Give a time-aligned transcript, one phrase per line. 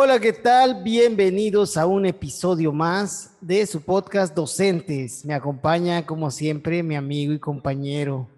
[0.00, 0.84] Hola, ¿qué tal?
[0.84, 5.24] Bienvenidos a un episodio más de su podcast Docentes.
[5.24, 8.28] Me acompaña, como siempre, mi amigo y compañero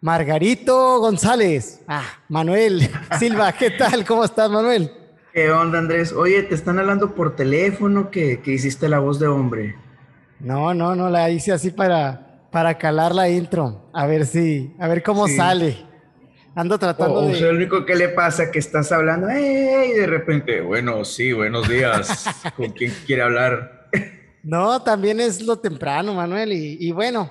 [0.00, 1.82] Margarito González.
[1.86, 2.90] Ah, Manuel
[3.20, 4.04] Silva, ¿qué tal?
[4.04, 4.90] ¿Cómo estás, Manuel?
[5.32, 6.12] ¿Qué onda, Andrés?
[6.12, 9.76] Oye, te están hablando por teléfono que, hiciste la voz de hombre.
[10.40, 13.88] No, no, no, la hice así para, para calar la intro.
[13.92, 15.87] A ver si, a ver cómo sale.
[16.58, 17.34] Ando tratando de.
[17.34, 19.92] O sea, lo único que le pasa que estás hablando, ¡Ey!
[19.92, 22.24] y de repente, bueno, sí, buenos días.
[22.56, 23.88] ¿Con quién quiere hablar?
[24.42, 26.52] no, también es lo temprano, Manuel.
[26.52, 27.30] Y, bueno,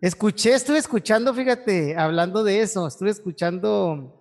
[0.00, 4.12] escuché, estuve escuchando, fíjate, hablando de eso, estuve escuchando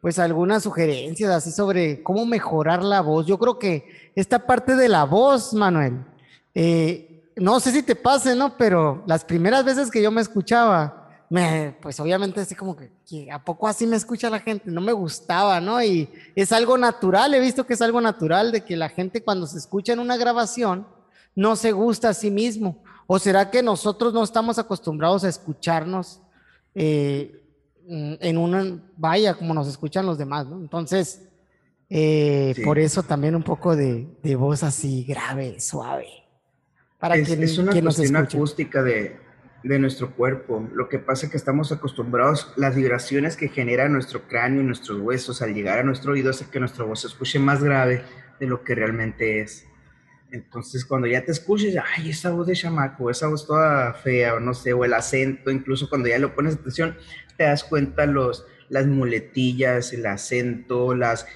[0.00, 3.26] pues algunas sugerencias así sobre cómo mejorar la voz.
[3.26, 6.04] Yo creo que esta parte de la voz, Manuel,
[6.52, 8.56] eh, no sé si te pase, ¿no?
[8.56, 10.97] Pero las primeras veces que yo me escuchaba,
[11.30, 12.90] me, pues obviamente así como que,
[13.30, 14.70] ¿a poco así me escucha la gente?
[14.70, 15.82] No me gustaba, ¿no?
[15.82, 19.46] Y es algo natural, he visto que es algo natural de que la gente cuando
[19.46, 20.86] se escucha en una grabación
[21.34, 22.82] no se gusta a sí mismo.
[23.06, 26.20] ¿O será que nosotros no estamos acostumbrados a escucharnos
[26.74, 27.42] eh,
[27.86, 30.60] en una vaya como nos escuchan los demás, ¿no?
[30.60, 31.22] Entonces,
[31.90, 36.08] eh, por eso también un poco de, voz así grave, suave.
[36.98, 39.27] Para es, es una cuestión acústica de,
[39.62, 40.68] de nuestro cuerpo.
[40.72, 45.00] Lo que pasa es que estamos acostumbrados, las vibraciones que genera nuestro cráneo y nuestros
[45.00, 48.02] huesos al llegar a nuestro oído hace que nuestra voz se escuche más grave
[48.38, 49.66] de lo que realmente es.
[50.30, 54.40] Entonces, cuando ya te escuches, ay, esa voz de chamaco, esa voz toda fea, o
[54.40, 56.96] no sé, o el acento, incluso cuando ya lo pones atención,
[57.36, 61.26] te das cuenta los, las muletillas, el acento, las,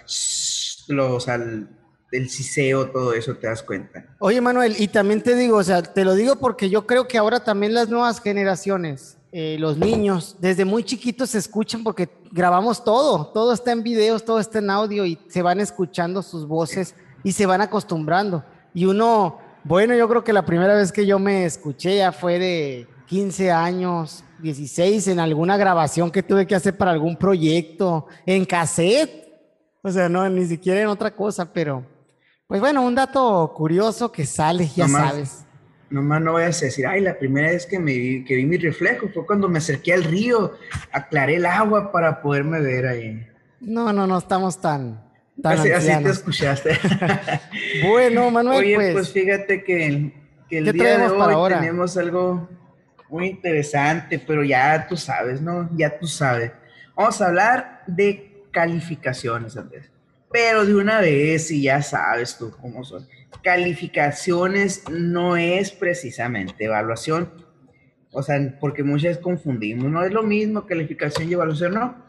[0.88, 1.70] los, al,
[2.12, 4.05] el ciseo, todo eso, te das cuenta.
[4.18, 7.18] Oye, Manuel, y también te digo, o sea, te lo digo porque yo creo que
[7.18, 12.84] ahora también las nuevas generaciones, eh, los niños, desde muy chiquitos se escuchan porque grabamos
[12.84, 16.94] todo, todo está en videos, todo está en audio y se van escuchando sus voces
[17.24, 18.44] y se van acostumbrando.
[18.74, 22.38] Y uno, bueno, yo creo que la primera vez que yo me escuché ya fue
[22.38, 28.44] de 15 años, 16, en alguna grabación que tuve que hacer para algún proyecto, en
[28.44, 29.23] cassette.
[29.83, 31.84] O sea, no, ni siquiera en otra cosa, pero
[32.52, 35.46] pues bueno, un dato curioso que sale, ya sabes.
[35.89, 38.58] Nomás no vayas a decir, ay, la primera vez que, me vi, que vi mi
[38.58, 40.52] reflejo fue cuando me acerqué al río,
[40.92, 43.27] aclaré el agua para poderme ver ahí.
[43.58, 45.02] No, no, no estamos tan...
[45.41, 46.79] tan así, te escuchaste.
[47.89, 50.12] bueno, Manuel, Oye, pues, pues fíjate que,
[50.51, 52.51] el día de hoy tenemos algo
[53.08, 55.70] muy interesante, pero ya tú sabes, ¿no?
[55.74, 56.52] Ya tú sabes.
[56.95, 59.92] Vamos a hablar de calificaciones, Andrés
[60.32, 63.06] pero de una vez y ya sabes tú cómo son.
[63.42, 67.30] Calificaciones no es precisamente evaluación.
[68.12, 69.90] O sea, porque muchas confundimos.
[69.90, 72.04] No es lo mismo calificación y evaluación, no.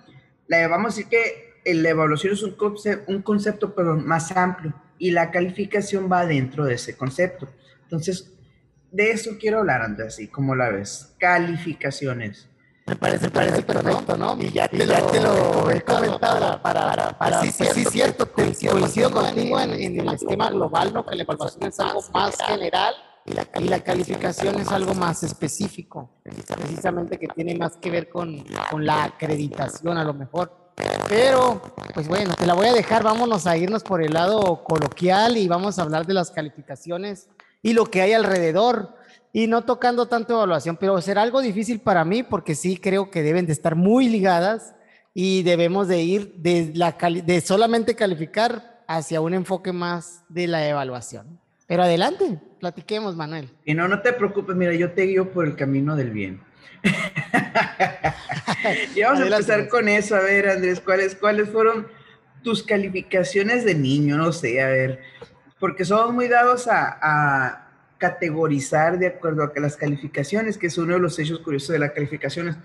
[0.47, 3.73] La, vamos a decir que la evaluación es un concepto,
[4.05, 7.49] más amplio y la calificación va dentro de ese concepto.
[7.83, 8.33] Entonces,
[8.91, 11.15] de eso quiero hablar, Andrés, así como la ves.
[11.19, 12.49] Calificaciones.
[12.85, 14.37] Me parece, parece perfecto, ¿no?
[14.41, 18.73] Y ya te, lo, he comentado para, para, sí, sí, cierto, coincido,
[19.09, 21.05] contigo en, el esquema global, ¿no?
[21.05, 22.93] Que la evaluación es algo más general
[23.25, 23.33] y
[23.69, 27.17] la, calificación es algo más específico, precisamente.
[27.17, 30.63] que tiene más que ver con, con la acreditación a lo mejor.
[31.07, 31.61] Pero,
[31.93, 35.47] pues bueno, te la voy a dejar, vámonos a irnos por el lado coloquial y
[35.47, 37.29] vamos a hablar de las calificaciones
[37.61, 38.95] y lo que hay alrededor
[39.35, 43.23] y no tocando tanto evaluación, pero será algo difícil para mí porque sí creo que
[43.23, 44.75] deben de estar muy ligadas
[45.15, 50.67] y debemos de ir de, la de solamente calificar hacia un enfoque más de la
[50.67, 51.39] evaluación.
[51.65, 53.49] Pero adelante, platiquemos, Manuel.
[53.65, 56.39] Y no, no te preocupes, mira, yo te guío por el camino del bien.
[58.95, 61.87] y vamos a empezar con eso, a ver, Andrés, ¿cuáles, ¿cuáles fueron
[62.43, 64.15] tus calificaciones de niño?
[64.15, 64.99] No sé, a ver,
[65.59, 67.62] porque somos muy dados a
[68.03, 71.91] categorizar de acuerdo a las calificaciones, que es uno de los hechos curiosos de las
[71.91, 72.57] calificaciones.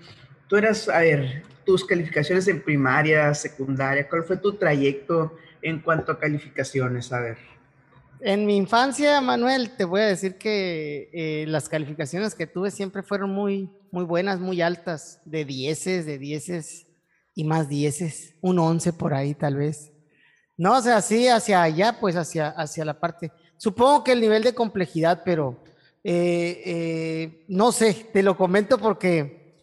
[0.49, 6.11] Tú eras, a ver, tus calificaciones en primaria, secundaria, ¿cuál fue tu trayecto en cuanto
[6.11, 7.13] a calificaciones?
[7.13, 7.37] A ver.
[8.19, 13.01] En mi infancia, Manuel, te voy a decir que eh, las calificaciones que tuve siempre
[13.01, 16.85] fueron muy, muy buenas, muy altas, de dieces, de dieces
[17.33, 19.93] y más dieces, un once por ahí tal vez.
[20.57, 23.31] No, o sea, sí, hacia allá, pues hacia, hacia la parte.
[23.59, 25.57] Supongo que el nivel de complejidad, pero
[26.01, 29.53] eh, eh, no sé, te lo comento porque,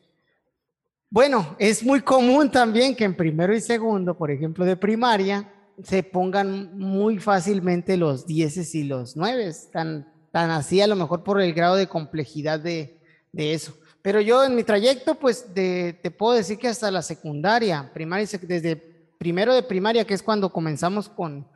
[1.08, 5.50] bueno, es muy común también que en primero y segundo, por ejemplo, de primaria,
[5.82, 11.22] se pongan muy fácilmente los dieces y los nueves, tan, tan así a lo mejor
[11.22, 13.00] por el grado de complejidad de,
[13.32, 13.78] eso.
[14.02, 18.76] Pero yo en mi trayecto, pues te puedo decir que hasta la secundaria, primaria, desde
[18.76, 21.46] primero de primaria, que es cuando comenzamos con,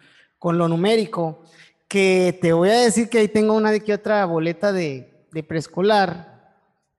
[0.40, 1.44] con lo numérico,
[1.90, 5.42] que te voy a decir que ahí tengo una de que otra boleta de, de
[5.42, 6.54] preescolar,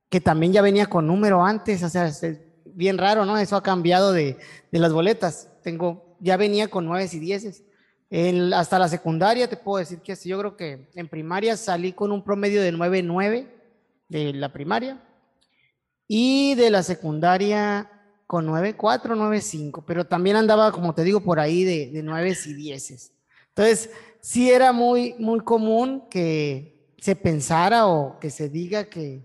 [0.10, 3.38] que también ya venía con número antes, o sea, es bien raro, ¿no?
[3.38, 4.38] Eso ha cambiado de,
[4.70, 5.48] de las boletas.
[5.64, 7.64] Tengo, ya venía con nueves y dieces.
[8.54, 12.22] hasta la secundaria te puedo decir que yo creo que en primaria salí con un
[12.22, 13.48] promedio de 9.9
[14.10, 15.02] de la primaria
[16.06, 17.90] y de la secundaria
[18.28, 22.54] con 9.4, 9.5, pero también andaba, como te digo, por ahí de, de 9 y
[22.54, 23.14] 10.
[23.56, 23.90] Entonces,
[24.22, 29.22] sí era muy, muy común que se pensara o que se diga que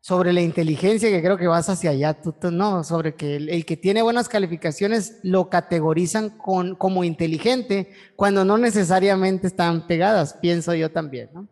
[0.00, 2.18] sobre la inteligencia, que creo que vas hacia allá,
[2.50, 8.58] no, sobre que el, que tiene buenas calificaciones lo categorizan con, como inteligente cuando no
[8.58, 11.46] necesariamente están pegadas, pienso yo también, ¿no?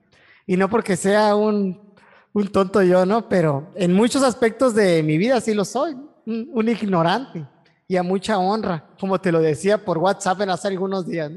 [0.48, 1.94] Y no porque sea un,
[2.32, 3.28] un tonto yo, ¿no?
[3.28, 5.96] Pero en muchos aspectos de mi vida sí lo soy,
[6.26, 7.46] un, ignorante
[7.87, 11.31] y a mucha honra, como te lo decía por WhatsApp en hace algunos días.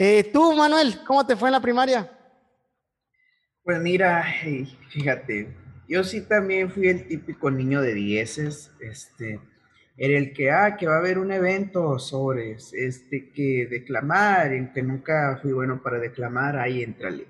[0.00, 2.08] Eh, tú, Manuel, ¿cómo te fue en la primaria?
[3.64, 4.24] Pues mira,
[4.90, 5.48] fíjate,
[5.88, 9.40] yo sí también fui el típico niño de dieces, este,
[9.96, 14.72] era el que, ah, que va a haber un evento sobre, este, que declamar, en
[14.72, 17.26] que nunca fui bueno para declamar, ahí entrale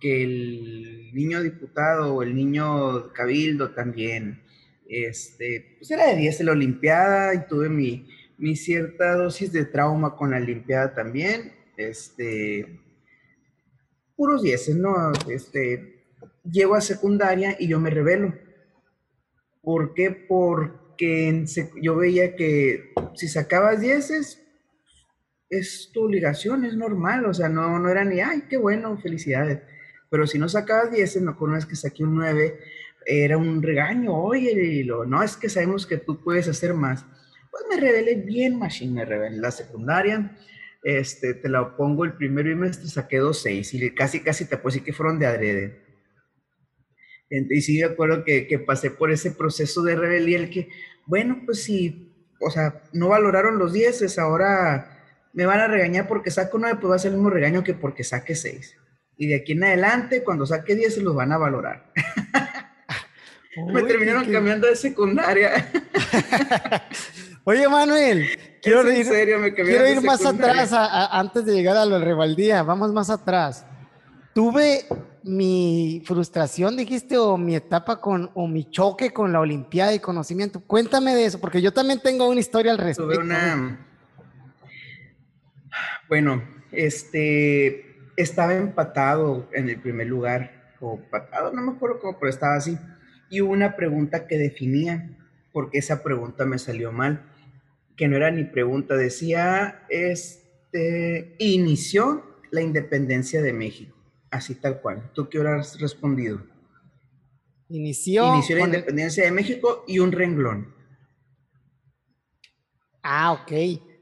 [0.00, 4.42] que el niño diputado o el niño cabildo también,
[4.88, 9.66] este, pues era de 10 en la Olimpiada y tuve mi, mi cierta dosis de
[9.66, 12.80] trauma con la Olimpiada también, este,
[14.14, 15.12] puros 10, ¿no?
[15.30, 16.04] Este,
[16.44, 18.34] llego a secundaria y yo me revelo.
[19.62, 20.10] ¿Por qué?
[20.10, 21.46] Porque
[21.80, 24.10] yo veía que si sacabas 10
[25.48, 29.60] es tu obligación, es normal, o sea, no, no era ni, ay, qué bueno, felicidades
[30.10, 32.58] pero si no sacabas 10, me acuerdo una vez que saqué un 9,
[33.06, 37.04] era un regaño, oye, no, es que sabemos que tú puedes hacer más.
[37.50, 40.36] Pues me rebelé bien, machine, me rebelé en la secundaria,
[40.82, 44.84] este, te la pongo el primer bimestre, saqué 2.6 y casi, casi te puedo decir
[44.84, 45.82] que fueron de adrede.
[47.30, 50.68] Y sí me acuerdo que, que pasé por ese proceso de rebelión, el que,
[51.06, 54.94] bueno, pues sí, o sea, no valoraron los 10, ahora
[55.34, 57.74] me van a regañar porque saco 9, pues va a ser el mismo regaño que
[57.74, 58.76] porque saque 6
[59.18, 61.92] y de aquí en adelante, cuando saque 10, se los van a valorar.
[63.56, 65.70] Me terminaron cambiando de secundaria.
[67.44, 68.28] Oye, Manuel,
[68.62, 72.62] quiero ir, serio, me quiero ir más atrás antes de llegar a la rebeldía.
[72.62, 73.64] Vamos más atrás.
[74.34, 74.84] Tuve
[75.24, 80.60] mi frustración, dijiste, o mi etapa con, o mi choque con la Olimpiada y conocimiento.
[80.60, 83.12] Cuéntame de eso, porque yo también tengo una historia al respecto.
[83.12, 83.86] Tuve una...
[86.08, 92.30] Bueno, este, estaba empatado en el primer lugar, o empatado, no me acuerdo cómo, pero
[92.30, 92.78] estaba así.
[93.30, 95.16] Y hubo una pregunta que definía,
[95.52, 97.30] porque esa pregunta me salió mal,
[97.96, 103.96] que no era ni pregunta, decía, este, inició la independencia de México,
[104.30, 105.10] así tal cual.
[105.14, 106.42] ¿Tú qué has respondido?
[107.68, 110.74] Inició, inició la independencia de México y un renglón.
[113.02, 113.52] Ah, ok.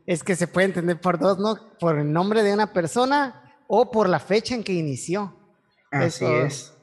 [0.06, 1.76] Es que se puede entender por dos, ¿no?
[1.80, 5.36] Por el nombre de una persona o por la fecha en que inició.
[5.90, 6.75] Así es.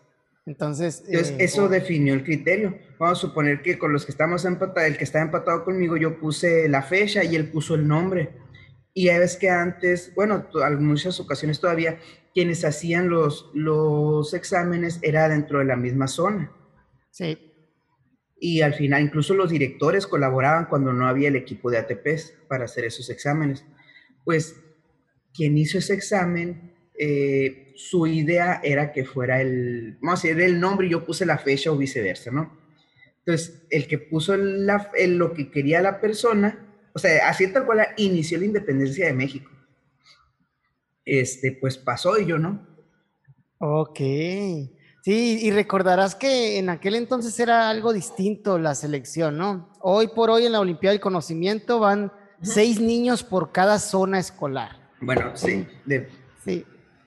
[0.46, 2.78] Entonces, eh, eso definió el criterio.
[3.00, 6.20] Vamos a suponer que con los que estamos empatados, el que está empatado conmigo, yo
[6.20, 8.36] puse la fecha y él puso el nombre.
[8.94, 11.98] Y ya ves que antes, bueno, en muchas ocasiones todavía,
[12.34, 16.52] quienes hacían los, los exámenes era dentro de la misma zona.
[17.10, 17.38] Sí.
[18.38, 22.66] Y al final, incluso los directores colaboraban cuando no había el equipo de ATPs para
[22.66, 23.64] hacer esos exámenes.
[24.26, 24.58] Pues
[25.34, 30.60] quien hizo ese examen eh, su idea era que fuera el, vamos a decir, el
[30.60, 32.58] nombre y yo puse la fecha o viceversa, ¿no?
[33.20, 37.88] Entonces, el que puso la, lo que quería la persona, o sea, así tal cual
[37.98, 39.50] inició la independencia de México.
[41.06, 42.68] Este, pues pasó y yo no.
[43.60, 44.00] Ok.
[44.00, 49.74] Sí, y recordarás que en aquel entonces era algo distinto la selección, ¿no?
[49.82, 54.92] Hoy por hoy en la Olimpiada del Conocimiento van seis niños por cada zona escolar.
[55.02, 55.68] Bueno, sí.
[56.46, 56.66] Sí.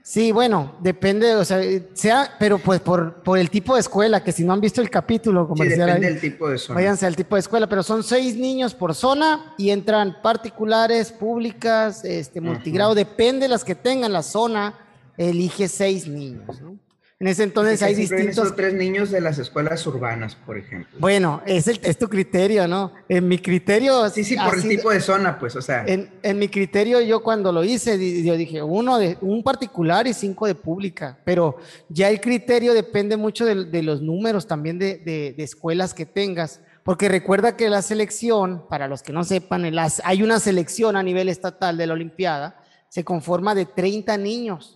[0.08, 1.60] Sí, bueno, depende, o sea,
[1.94, 4.88] sea, pero pues por, por el tipo de escuela, que si no han visto el
[4.88, 6.76] capítulo, como sí, depende del tipo de zona.
[6.76, 12.04] Váyanse al tipo de escuela, pero son seis niños por zona y entran particulares, públicas,
[12.04, 14.74] este, multigrado, depende de las que tengan la zona,
[15.16, 16.78] elige seis niños, ¿no?
[17.18, 18.54] En ese entonces hay distintos...
[18.54, 20.98] tres niños de las escuelas urbanas, por ejemplo.
[20.98, 22.92] Bueno, es, el, es tu criterio, ¿no?
[23.08, 24.10] En mi criterio...
[24.10, 25.86] Sí, sí, por el tipo de zona, pues, o sea...
[25.86, 30.12] En, en, mi criterio, yo cuando lo hice, yo dije, uno de un particular y
[30.12, 31.56] cinco de pública, pero
[31.88, 36.04] ya el criterio depende mucho de, de los números también de, de, de, escuelas que
[36.04, 39.64] tengas, porque recuerda que la selección, para los que no sepan,
[40.04, 44.75] hay una selección a nivel estatal de la Olimpiada, se conforma de 30 niños.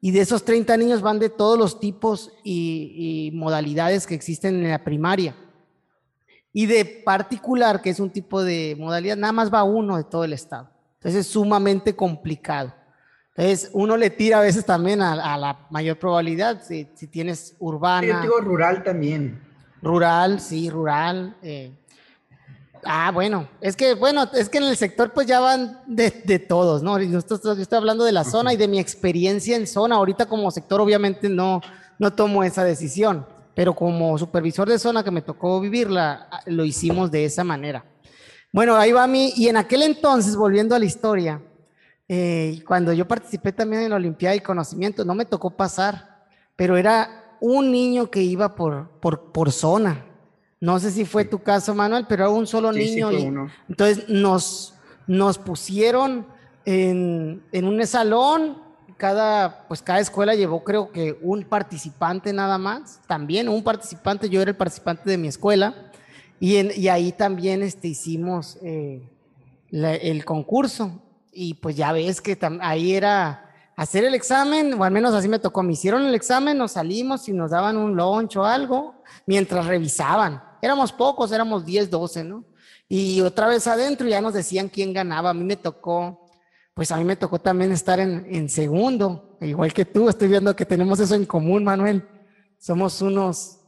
[0.00, 4.70] Y de esos 30 niños van de todos los tipos y, modalidades que existen en
[4.70, 5.34] la primaria.
[6.52, 10.24] Y de particular, que es un tipo de modalidad, nada más va uno de todo
[10.24, 10.70] el estado.
[10.94, 12.74] Entonces es sumamente complicado.
[13.36, 18.06] Entonces uno le tira a veces también a, la mayor probabilidad, si, tienes urbana.
[18.06, 19.40] Yo digo rural también.
[19.82, 21.36] Rural, sí, rural.
[21.42, 21.72] Eh,
[22.84, 26.82] Ah, bueno, es que, bueno, es que en el sector pues ya van de, todos,
[26.82, 27.00] ¿no?
[27.00, 29.96] Yo estoy, hablando de la zona y de mi experiencia en zona.
[29.96, 31.60] Ahorita como sector obviamente no,
[31.98, 37.10] no tomo esa decisión, pero como supervisor de zona que me tocó vivirla, lo hicimos
[37.10, 37.84] de esa manera.
[38.52, 41.42] Bueno, ahí va mi, y en aquel entonces, volviendo a la historia,
[42.08, 46.76] eh, cuando yo participé también en la Olimpiada y Conocimiento, no me tocó pasar, pero
[46.76, 50.06] era un niño que iba por, por, por zona,
[50.60, 53.12] no sé si fue tu caso, Manuel, pero era un solo niño.
[53.12, 53.32] y,
[53.68, 54.74] entonces nos,
[55.06, 56.26] nos pusieron
[56.64, 58.66] en, en, un salón.
[58.96, 63.00] Cada, pues cada escuela llevó creo que un participante nada más.
[63.06, 65.92] También un participante, yo era el participante de mi escuela.
[66.40, 69.08] Y, y ahí también este, hicimos eh,
[69.70, 71.00] el concurso.
[71.32, 73.47] Y pues ya ves que ahí era
[73.78, 75.62] hacer el examen, o al menos así me tocó.
[75.62, 80.42] Me hicieron el examen, nos salimos y nos daban un lunch o algo mientras revisaban
[80.60, 82.44] éramos pocos, éramos 10, 12, ¿no?
[82.88, 85.30] Y otra vez adentro ya nos decían quién ganaba.
[85.30, 86.26] A mí me tocó,
[86.74, 90.08] pues a mí me tocó también estar en, en segundo, igual que tú.
[90.08, 92.06] Estoy viendo que tenemos eso en común, Manuel.
[92.58, 93.60] Somos unos,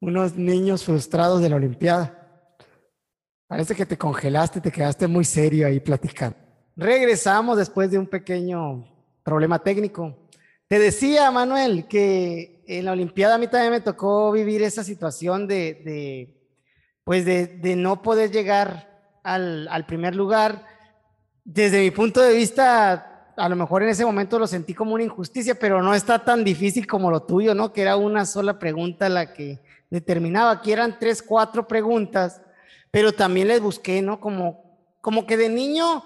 [0.00, 2.16] unos niños frustrados de la Olimpiada.
[3.48, 6.36] Parece que te congelaste, te quedaste muy serio ahí platicando.
[6.76, 8.84] Regresamos después de un pequeño
[9.30, 10.16] problema técnico.
[10.66, 15.46] Te decía, Manuel, que en la Olimpiada a mí también me tocó vivir esa situación
[15.46, 16.34] de,
[17.04, 18.90] pues de, no poder llegar
[19.22, 20.66] al, primer lugar.
[21.44, 25.04] Desde mi punto de vista, a lo mejor en ese momento lo sentí como una
[25.04, 27.72] injusticia, pero no está tan difícil como lo tuyo, ¿no?
[27.72, 29.60] Que era una sola pregunta la que
[29.90, 30.50] determinaba.
[30.50, 32.42] Aquí eran tres, cuatro preguntas,
[32.90, 34.18] pero también les busqué, ¿no?
[34.18, 34.64] Como,
[35.00, 36.02] como que de niño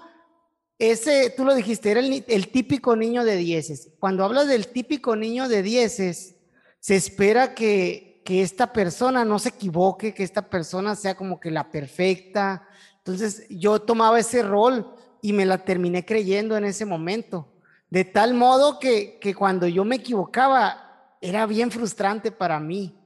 [0.77, 3.91] ese, tú lo dijiste, era el, típico niño de dieces.
[3.99, 6.35] Cuando hablas del típico niño de dieces,
[6.79, 11.49] se espera que, que esta persona no se equivoque, que esta persona sea como que
[11.49, 12.67] la perfecta.
[12.97, 17.53] Entonces yo tomaba ese rol y me la terminé creyendo en ese momento.
[17.89, 22.99] De tal modo que, que cuando yo me equivocaba, era bien frustrante para mí.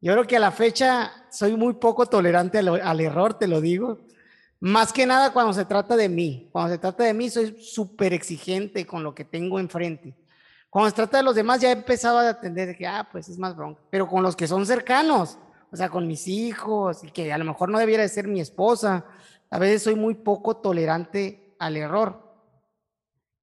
[0.00, 4.05] Yo creo que a la fecha soy muy poco tolerante al error, te lo digo.
[4.60, 6.48] Más que nada cuando se trata de mí.
[6.50, 10.14] Cuando se trata de mí, soy súper exigente con lo que tengo enfrente.
[10.70, 13.38] Cuando se trata de los demás, ya he empezado a atender que, ah, pues es
[13.38, 13.80] más bronca.
[13.90, 15.38] Pero con los que son cercanos,
[15.70, 18.40] o sea, con mis hijos, y que a lo mejor no debiera de ser mi
[18.40, 19.04] esposa,
[19.50, 22.26] a veces soy muy poco tolerante al error.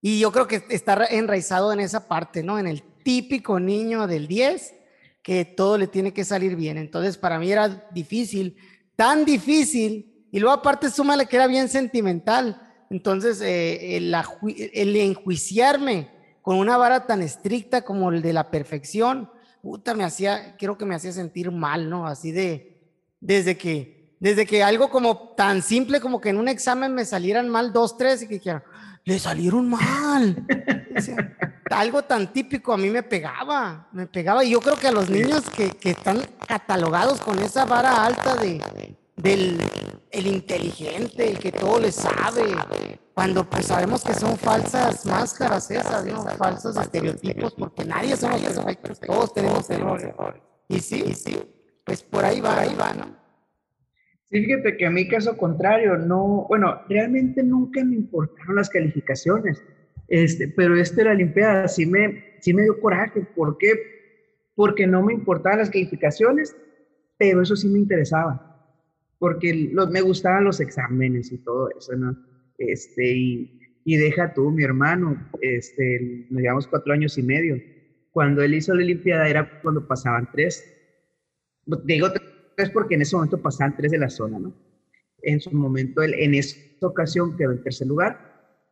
[0.01, 2.60] Y yo creo que está enraizado en esa parte, ¿no?
[2.60, 4.75] En el típico niño del 10,
[5.22, 6.77] que todo le tiene que salir bien.
[6.77, 8.58] Entonces, para mí era difícil,
[8.96, 12.59] tan difícil y luego aparte súmale que era bien sentimental.
[12.89, 16.09] Entonces, eh, el, enjuiciarme
[16.41, 19.29] con una vara tan estricta como el de la perfección,
[19.61, 22.07] puta, me hacía, creo que me hacía sentir mal, ¿no?
[22.07, 22.81] Así de,
[23.21, 27.47] desde que, desde que algo como tan simple como que en un examen me salieran
[27.47, 28.63] mal dos, tres y que dijera,
[29.05, 30.47] le salieron mal.
[31.69, 34.43] algo tan típico a mí me pegaba, me pegaba.
[34.43, 38.35] Y yo creo que a los niños que, que están catalogados con esa vara alta
[38.35, 39.60] de, del
[40.13, 42.43] el inteligente, el que todo le sabe,
[43.15, 46.05] cuando pues sabemos que son falsas máscaras esas,
[46.38, 50.41] falsos estereotipos, porque nadie somos perfectos, todos tenemos errores.
[50.70, 51.39] Y sí, y sí,
[51.84, 53.17] pues por ahí va, ahí va, ¿no?
[54.29, 59.63] Sí, fíjate que a mí caso contrario, no, bueno, realmente nunca me importaron las calificaciones,
[60.08, 63.74] este, pero este de la Olimpiada sí me, sí me dio coraje, ¿por qué?
[64.53, 66.55] Porque no me importaban las calificaciones,
[67.17, 68.52] pero eso sí me interesaba
[69.23, 72.13] porque me gustaban los exámenes y todo eso, ¿no?
[72.57, 77.55] Este, y, y deja tú, mi hermano, este, nos llevamos cuatro años y medio.
[78.11, 80.61] Cuando él hizo la Olimpiada era cuando pasaban tres.
[81.85, 82.09] Digo
[82.57, 84.53] tres porque en ese momento pasaban tres de la zona, ¿no?
[85.21, 88.19] En su momento, él, en esa ocasión quedó en tercer lugar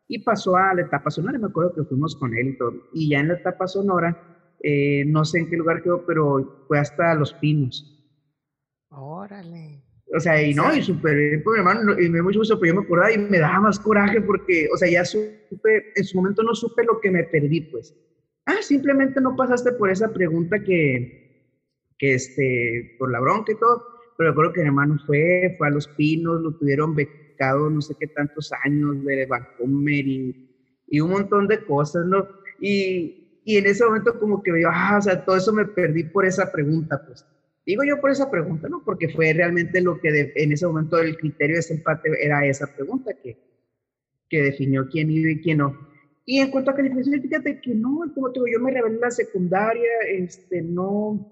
[0.10, 1.40] y pasó a la etapa sonora.
[1.40, 2.74] Me acuerdo que fuimos con él y todo.
[2.94, 6.78] Y ya en la etapa sonora, eh, no sé en qué lugar quedó, pero fue
[6.78, 7.88] hasta Los Pinos.
[8.90, 9.81] Órale.
[10.14, 12.60] O sea, y no, y súper bien, pues, mi hermano, y me dio mucho gusto,
[12.60, 16.04] pero yo me acordaba y me daba más coraje porque, o sea, ya supe, en
[16.04, 17.96] su momento no supe lo que me perdí, pues.
[18.46, 21.56] Ah, simplemente no pasaste por esa pregunta que,
[21.98, 23.86] que este, por la bronca y todo,
[24.18, 27.96] pero recuerdo que mi hermano fue, fue a Los Pinos, lo tuvieron becado no sé
[27.98, 32.28] qué tantos años de Vancomer y, y un montón de cosas, ¿no?
[32.60, 36.04] Y, y en ese momento como que yo, ah, o sea, todo eso me perdí
[36.04, 37.26] por esa pregunta, pues.
[37.72, 38.84] Digo yo por esa pregunta, ¿no?
[38.84, 42.68] Porque fue realmente lo que en ese momento el criterio de ese empate era esa
[42.76, 43.38] pregunta que,
[44.28, 45.80] que definió quién iba y quién no.
[46.26, 49.00] Y en cuanto a calificación, fíjate que no, como te digo, yo me revelé en
[49.00, 51.32] la secundaria, este, no,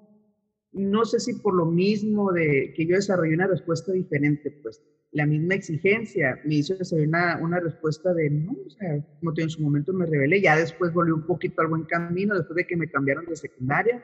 [0.71, 4.81] no sé si por lo mismo de que yo desarrollé una respuesta diferente, pues
[5.11, 9.49] la misma exigencia me hizo desarrollar una, respuesta de no, o sea, como te en
[9.49, 12.77] su momento me revelé, ya después volví un poquito al buen camino después de que
[12.77, 14.01] me cambiaron de secundaria,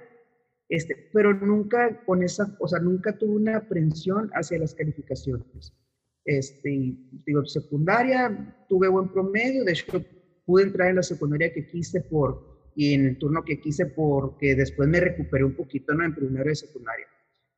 [0.70, 5.74] este, pero nunca con esa, o sea, nunca tuve una aprensión hacia las calificaciones.
[6.26, 10.04] Este, digo, secundaria, tuve buen promedio, de hecho
[10.46, 14.56] pude entrar en la secundaria que quise por, y en el turno que quise porque
[14.56, 16.04] después me recuperé un poquito ¿no?
[16.04, 17.06] en primero de secundaria.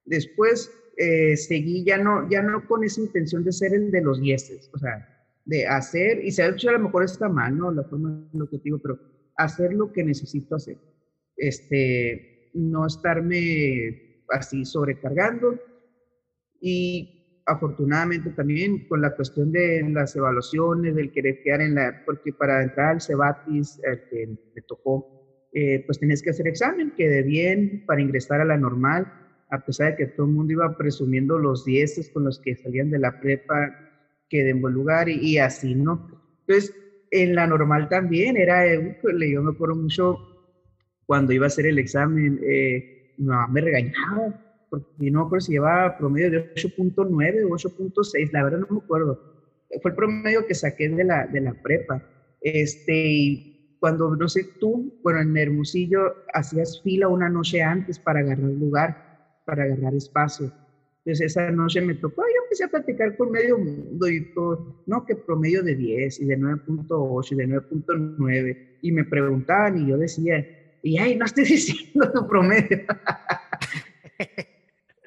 [0.06, 4.22] Después eh, seguí ya no, ya no con esa intención de ser el de los
[4.22, 5.08] dieces, o sea,
[5.46, 7.72] de hacer, y se ha hecho a lo mejor está mal, ¿no?
[7.72, 9.00] La forma en lo que digo, pero
[9.38, 10.78] hacer lo que necesito hacer.
[11.38, 15.60] Este, no estarme así sobrecargando
[16.60, 22.34] y afortunadamente también con la cuestión de las evaluaciones, del querer quedar en la, porque
[22.34, 27.24] para entrar al Cebatis, el que me tocó, eh, pues tenés que hacer examen, quedé
[27.24, 29.12] bien para ingresar a la normal,
[29.50, 32.92] a pesar de que todo el mundo iba presumiendo los dieces con los que salían
[32.92, 33.74] de la prepa,
[34.30, 36.06] quedé en buen lugar y, así, ¿no?
[36.46, 36.76] Entonces,
[37.12, 39.00] en la normal también era, eh,
[39.32, 40.18] yo me acuerdo mucho
[41.08, 45.46] cuando iba a hacer el examen, eh, mi mamá me regañaba porque no me acuerdo
[45.46, 49.20] si llevaba promedio de 8.9 o 8.6, la verdad no me acuerdo.
[49.82, 52.04] Fue el promedio que saqué de la, de la prepa.
[52.42, 58.20] Este, y cuando, no sé, tú, bueno, en Hermosillo hacías fila una noche antes para
[58.20, 60.52] agarrar lugar, para agarrar espacio.
[61.06, 65.06] Entonces esa noche me tocó, yo empecé a platicar con medio mundo y todo, no,
[65.06, 68.58] que promedio de 10 y de 9.8 y de 9.9.
[68.82, 70.46] Y me preguntaban y yo decía,
[70.84, 72.86] y ay, no estoy diciendo tu promedio.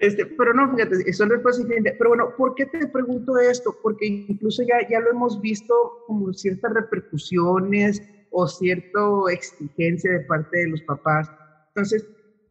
[0.00, 1.94] Este, pero no, fíjate, son respuestas diferentes.
[1.98, 3.76] Pero bueno, ¿por qué te pregunto esto?
[3.83, 5.74] Porque incluso ya, ya lo hemos visto
[6.06, 8.98] como ciertas repercusiones o cierta
[9.30, 11.30] exigencia de parte de los papás.
[11.68, 12.06] Entonces,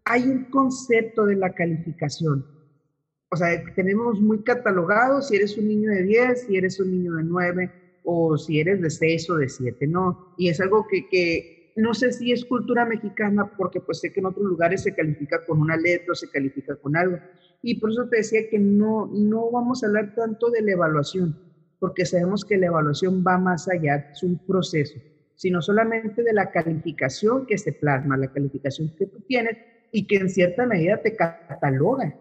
[0.05, 2.45] hay un concepto de la calificación.
[3.31, 7.15] O sea, tenemos muy catalogado si eres un niño de 10, si eres un niño
[7.15, 7.71] de 9
[8.03, 10.33] o si eres de 6 o de 7, ¿no?
[10.37, 14.19] Y es algo que, que no sé si es cultura mexicana, porque pues sé que
[14.19, 17.17] en otros lugares se califica con una letra se califica con algo.
[17.61, 21.37] Y por eso te decía que no, no vamos a hablar tanto de la evaluación,
[21.79, 24.99] porque sabemos que la evaluación va más allá, es un proceso,
[25.35, 29.57] sino solamente de la calificación que se plasma, la calificación que tú tienes
[29.91, 32.13] y que en cierta medida te cataloga.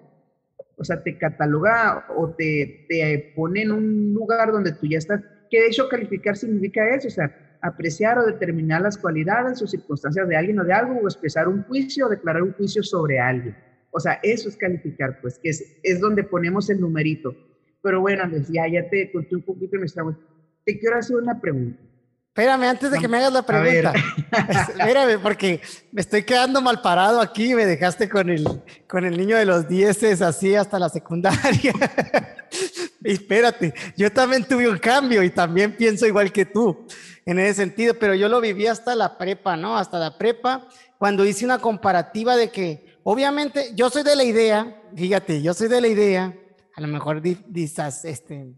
[0.77, 5.21] O sea, te cataloga o te, te pone en un lugar donde tú ya estás,
[5.51, 10.29] que de hecho calificar significa eso, o sea, apreciar o determinar las cualidades o circunstancias
[10.29, 13.57] de alguien o de algo, o expresar un juicio o declarar un juicio sobre alguien.
[13.91, 17.35] O sea, eso es calificar, pues, que es, es donde ponemos el numerito.
[17.83, 20.05] Pero bueno, Andrés, ya, ya te conté un poquito de nuestra...
[20.65, 21.81] Te quiero hacer una pregunta.
[22.39, 23.93] Espérame, antes de que me hagas la pregunta.
[24.79, 27.53] Espérame, porque me estoy quedando mal parado aquí.
[27.53, 28.47] Me dejaste con el,
[28.87, 31.73] con el niño de los dieces así hasta la secundaria.
[33.03, 36.87] Espérate, yo también tuve un cambio y también pienso igual que tú
[37.25, 39.77] en ese sentido, pero yo lo viví hasta la prepa, ¿no?
[39.77, 40.67] Hasta la prepa,
[40.99, 45.69] cuando hice una comparativa de que, obviamente, yo soy de la idea, fíjate, yo soy
[45.69, 46.35] de la idea,
[46.75, 48.55] a lo mejor disas, este,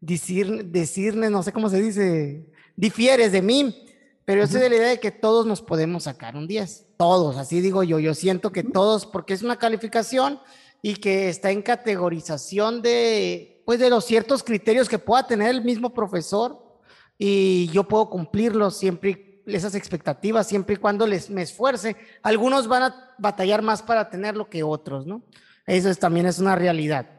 [0.00, 3.84] decir, decirle, no sé cómo se dice, difieres de mí,
[4.24, 7.36] pero yo soy de la idea de que todos nos podemos sacar un 10, todos,
[7.36, 10.40] así digo yo, yo siento que todos, porque es una calificación
[10.80, 15.62] y que está en categorización de, pues, de los ciertos criterios que pueda tener el
[15.62, 16.62] mismo profesor
[17.18, 21.96] y yo puedo cumplirlos siempre, esas expectativas, siempre y cuando les, me esfuerce.
[22.22, 25.22] Algunos van a batallar más para tenerlo que otros, ¿no?
[25.66, 27.10] Eso también es una realidad.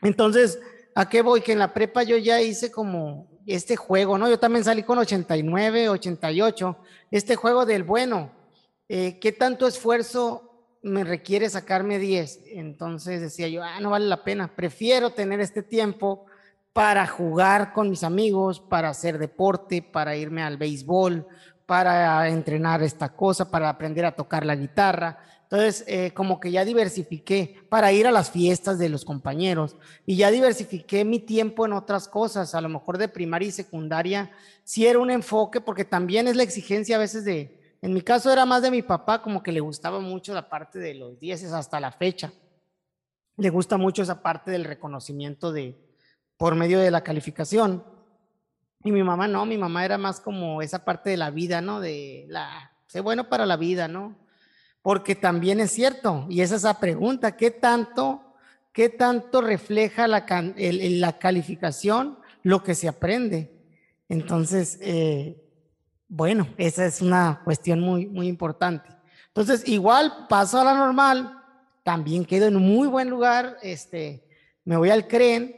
[0.00, 0.58] Entonces,
[0.94, 1.42] ¿a qué voy?
[1.42, 4.30] Que en la prepa yo ya hice como este juego, ¿no?
[4.30, 6.76] Yo también salí con 89, 88,
[7.10, 8.32] este juego del bueno,
[8.88, 10.45] eh, ¿qué tanto esfuerzo
[10.86, 12.44] me requiere sacarme 10?
[12.52, 16.26] Entonces decía yo, ah, no vale la pena, prefiero tener este tiempo
[16.72, 21.26] para jugar con mis amigos, para hacer deporte, para irme al béisbol,
[21.66, 25.18] para entrenar esta cosa, para aprender a tocar la guitarra.
[25.42, 30.16] Entonces, eh, como que ya diversifiqué para ir a las fiestas de los compañeros y
[30.16, 34.30] ya diversifiqué mi tiempo en otras cosas, a lo mejor de primaria y secundaria,
[34.62, 38.32] sí era un enfoque, porque también es la exigencia a veces de, en mi caso
[38.32, 41.52] era más de mi papá, como que le gustaba mucho la parte de los dieces
[41.52, 42.32] hasta la fecha.
[43.36, 45.78] Le gusta mucho esa parte del reconocimiento de,
[46.36, 47.84] por medio de la calificación.
[48.82, 51.78] Y mi mamá no, mi mamá era más como esa parte de la vida, ¿no?
[51.78, 54.16] De la, sé bueno para la vida, ¿no?
[54.82, 58.34] Porque también es cierto, y es esa pregunta, ¿qué tanto,
[58.72, 63.52] qué tanto refleja la, la calificación lo que se aprende?
[64.08, 65.45] Entonces, eh,
[66.08, 68.90] bueno, esa es una cuestión muy, muy importante.
[69.28, 71.42] Entonces, igual paso a la normal,
[71.82, 74.24] también quedo en un muy buen lugar, este,
[74.64, 75.54] me voy al CREN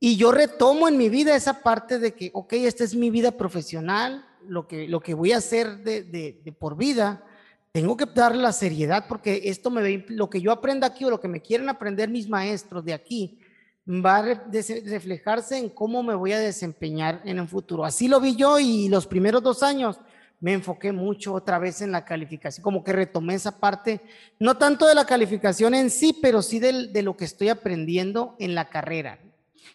[0.00, 3.32] y yo retomo en mi vida esa parte de que, ok, esta es mi vida
[3.32, 7.24] profesional, lo que, lo que voy a hacer de, de, por vida,
[7.70, 11.20] tengo que darle la seriedad porque esto me lo que yo aprenda aquí o lo
[11.20, 13.38] que me quieren aprender mis maestros de aquí,
[13.88, 17.84] va a reflejarse en cómo me voy a desempeñar en el futuro.
[17.84, 19.98] Así lo vi yo y los primeros dos años
[20.40, 24.00] me enfoqué mucho otra vez en la calificación, como que retomé esa parte,
[24.40, 28.34] no tanto de la calificación en sí, pero sí de, de lo que estoy aprendiendo
[28.40, 29.20] en la carrera,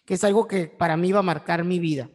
[0.04, 2.10] que es algo que para mí va a marcar mi vida.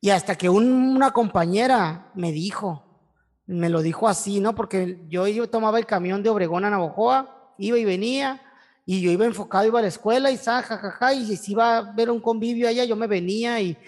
[0.00, 2.90] Y hasta que una compañera me dijo,
[3.46, 4.54] me lo dijo así, ¿no?
[4.54, 8.40] Porque yo, yo tomaba el camión de Obregón a Navojoa, iba y venía,
[8.92, 12.10] y yo iba enfocado, iba a la escuela y jajaja, y si iba a ver
[12.10, 13.78] un convivio allá, yo me venía y,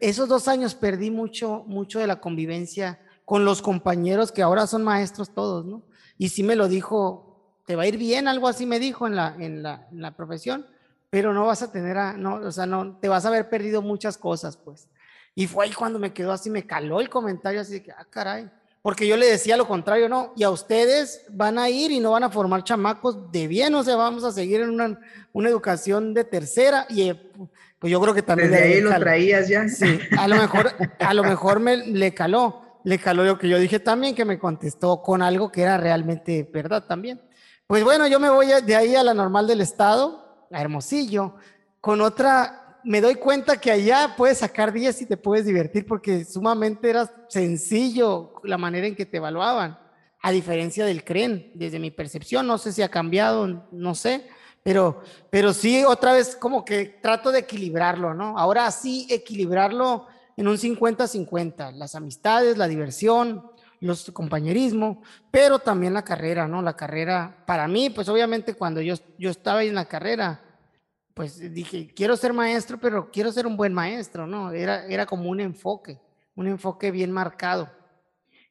[0.00, 4.84] esos dos años perdí mucho, mucho de la convivencia con los compañeros que ahora son
[4.84, 5.82] maestros todos, ¿no?
[6.16, 9.16] Y sí me lo dijo, te va a ir bien, algo así me dijo en
[9.16, 10.66] la, en la, profesión,
[11.10, 14.16] pero no vas a tener, no, o sea, no, te vas a haber perdido muchas
[14.16, 14.88] cosas, pues.
[15.34, 18.06] Y fue ahí cuando me quedó así, me caló el comentario así de que, ah,
[18.08, 18.50] caray,
[18.82, 22.10] porque yo le decía lo contrario, no, y a ustedes van a ir y no
[22.10, 24.98] van a formar chamacos de bien, o sea, vamos a seguir en una,
[25.32, 27.30] una educación de tercera, y eh,
[27.78, 28.50] pues yo creo que también...
[28.50, 29.68] Desde ahí lo traías ya.
[29.68, 33.58] Sí, a lo mejor, a lo mejor me le caló, le caló lo que yo
[33.58, 37.20] dije también, que me contestó con algo que era realmente verdad también.
[37.68, 41.36] Pues bueno, yo me voy de ahí a la normal del estado, a Hermosillo,
[41.80, 46.24] con otra me doy cuenta que allá puedes sacar 10 y te puedes divertir porque
[46.24, 49.78] sumamente era sencillo la manera en que te evaluaban,
[50.20, 54.28] a diferencia del CREN, desde mi percepción, no sé si ha cambiado, no sé,
[54.62, 58.38] pero, pero sí otra vez como que trato de equilibrarlo, ¿no?
[58.38, 66.04] Ahora sí equilibrarlo en un 50-50, las amistades, la diversión, los compañerismo, pero también la
[66.04, 66.62] carrera, ¿no?
[66.62, 70.41] La carrera, para mí, pues obviamente cuando yo, yo estaba en la carrera,
[71.14, 74.50] pues dije, quiero ser maestro, pero quiero ser un buen maestro, ¿no?
[74.52, 76.00] Era, era como un enfoque,
[76.34, 77.70] un enfoque bien marcado.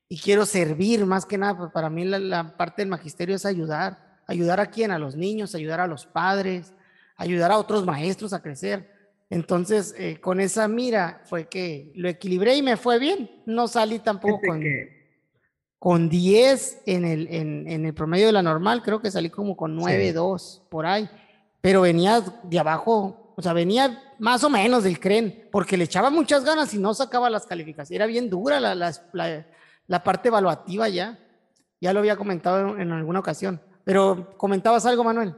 [0.08, 4.20] Y quiero servir, más que nada, pues para mí la, parte del magisterio es ayudar.
[4.28, 4.92] ¿Ayudar a quién?
[4.92, 6.74] A los niños, ayudar a los padres,
[7.18, 8.92] ayudar a otros maestros a crecer.
[9.30, 13.32] Entonces, eh, con esa mira fue que lo equilibré y me fue bien.
[13.46, 14.64] No salí tampoco con,
[15.80, 19.56] con 10 en el, en, en, el promedio de la normal, creo que salí como
[19.56, 21.10] con 9, 2, por ahí
[21.62, 26.10] pero venía de abajo, o sea, venía más o menos del CREN, porque le echaba
[26.10, 27.96] muchas ganas y no sacaba las calificaciones.
[27.96, 31.20] Era bien dura la, la, parte evaluativa ya.
[31.80, 33.60] Ya lo había comentado en, alguna ocasión.
[33.84, 35.34] Pero comentabas algo, Manuel.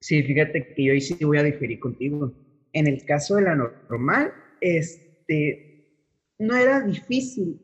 [0.00, 2.32] Sí, fíjate que yo ahí sí voy a diferir contigo.
[2.72, 6.04] En el caso de la normal, este,
[6.38, 7.60] no era difícil,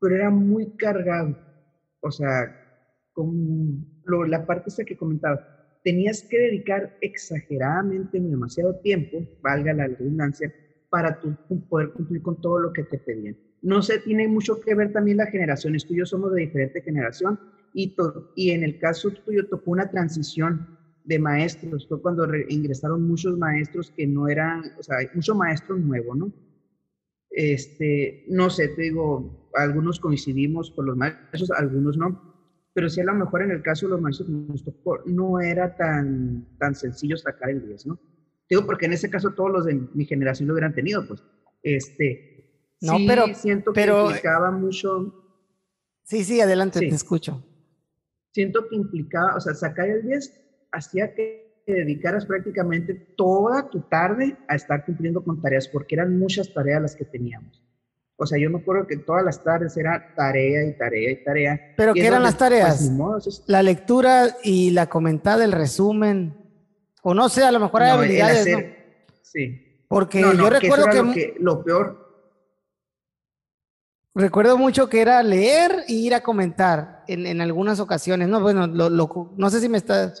[0.00, 1.36] pero era muy cargado.
[2.00, 2.58] O sea,
[3.12, 3.86] con
[4.28, 5.51] la parte esa que comentaba,
[5.82, 10.52] tenías que dedicar exageradamente demasiado tiempo, valga la redundancia,
[10.90, 11.34] para tu,
[11.68, 13.36] poder cumplir con todo lo que te pedían.
[13.62, 15.74] No sé, tiene mucho que ver también la generación.
[15.86, 17.40] Tú y yo somos de diferente generación
[17.72, 17.96] y,
[18.36, 21.88] y en el caso tuyo tocó una transición de maestros.
[21.88, 26.32] Fue cuando ingresaron muchos maestros que no eran, o sea, mucho maestro nuevo, ¿no?
[27.30, 32.31] Este, no sé, te digo, algunos coincidimos con los maestros, algunos no
[32.74, 35.76] pero sí a lo mejor en el caso de los maestros nos tocó, no era
[35.76, 38.00] tan, tan sencillo sacar el 10, ¿no?
[38.48, 41.22] Digo, porque en ese caso todos los de mi generación lo hubieran tenido, pues,
[41.62, 45.14] este, no, sí pero, siento que implicaba mucho.
[46.02, 47.44] Sí, sí, adelante, te escucho.
[48.32, 50.40] Siento que implicaba, o sea, sacar el 10
[50.72, 56.18] hacía que te dedicaras prácticamente toda tu tarde a estar cumpliendo con tareas, porque eran
[56.18, 57.61] muchas tareas las que teníamos.
[58.16, 61.74] O sea, yo me acuerdo que todas las tardes era tarea y tarea y tarea.
[61.76, 62.90] ¿Pero qué eran las tareas?
[63.46, 66.36] La lectura y la comentada, el resumen.
[67.02, 68.58] O no sé, a lo mejor hay habilidades, ¿no?
[69.22, 69.84] Sí.
[69.88, 72.30] Porque yo recuerdo que, lo, peor.
[74.14, 78.40] Recuerdo mucho que era leer y ir a comentar en, algunas ocasiones, ¿no?
[78.40, 80.14] Bueno, no sé si me está...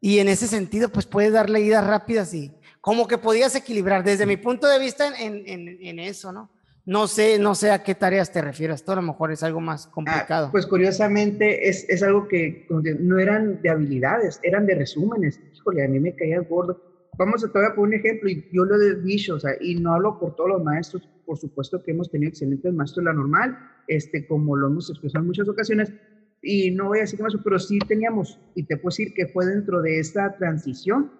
[0.00, 4.26] Y en ese sentido, pues puedes dar leídas rápidas y como que podías equilibrar desde
[4.26, 6.50] mi punto de vista en, en eso, ¿no?
[6.88, 9.60] No sé, no sé a qué tareas te refieres, tú a lo mejor es algo
[9.60, 10.46] más complicado.
[10.46, 12.66] Ah, pues curiosamente es, es, algo que
[12.98, 15.38] no eran de habilidades, eran de resúmenes.
[15.52, 16.80] Híjole, a mí me caía gordo.
[17.18, 19.50] Vamos a te voy a poner un ejemplo, y yo lo he dicho, o sea,
[19.60, 23.10] y no hablo por todos los maestros, por supuesto que hemos tenido excelentes maestros de
[23.10, 25.92] la normal, este, como lo hemos expresado en muchas ocasiones,
[26.40, 29.44] y no voy a decir más, pero sí teníamos, y te puedo decir que fue
[29.44, 31.12] dentro de esta transición,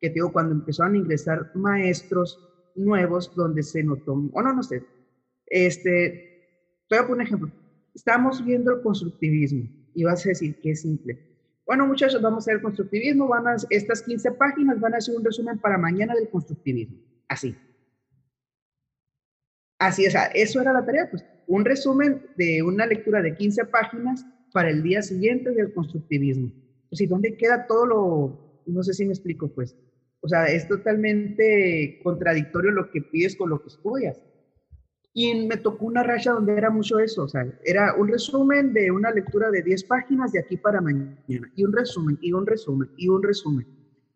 [0.00, 4.62] que te digo, cuando empezaron a ingresar maestros nuevos, donde se notó, o no, no
[4.64, 4.82] sé,
[5.46, 7.52] este, te voy a poner un ejemplo,
[7.94, 11.34] estamos viendo el constructivismo, y vas a decir que es simple,
[11.66, 13.26] bueno, muchachos, vamos a el constructivismo.
[13.26, 16.98] Van a, estas 15 páginas van a ser un resumen para mañana del constructivismo.
[17.28, 17.56] Así.
[19.78, 21.24] Así, o sea, eso era la tarea, pues.
[21.46, 26.52] Un resumen de una lectura de 15 páginas para el día siguiente del constructivismo.
[26.88, 28.62] Pues, ¿y dónde queda todo lo.?
[28.66, 29.76] No sé si me explico, pues.
[30.20, 34.20] O sea, es totalmente contradictorio lo que pides con lo que estudias.
[35.16, 38.90] Y me tocó una racha donde era mucho eso, o sea, era un resumen de
[38.90, 42.90] una lectura de 10 páginas de aquí para mañana, y un resumen, y un resumen,
[42.96, 43.64] y un resumen.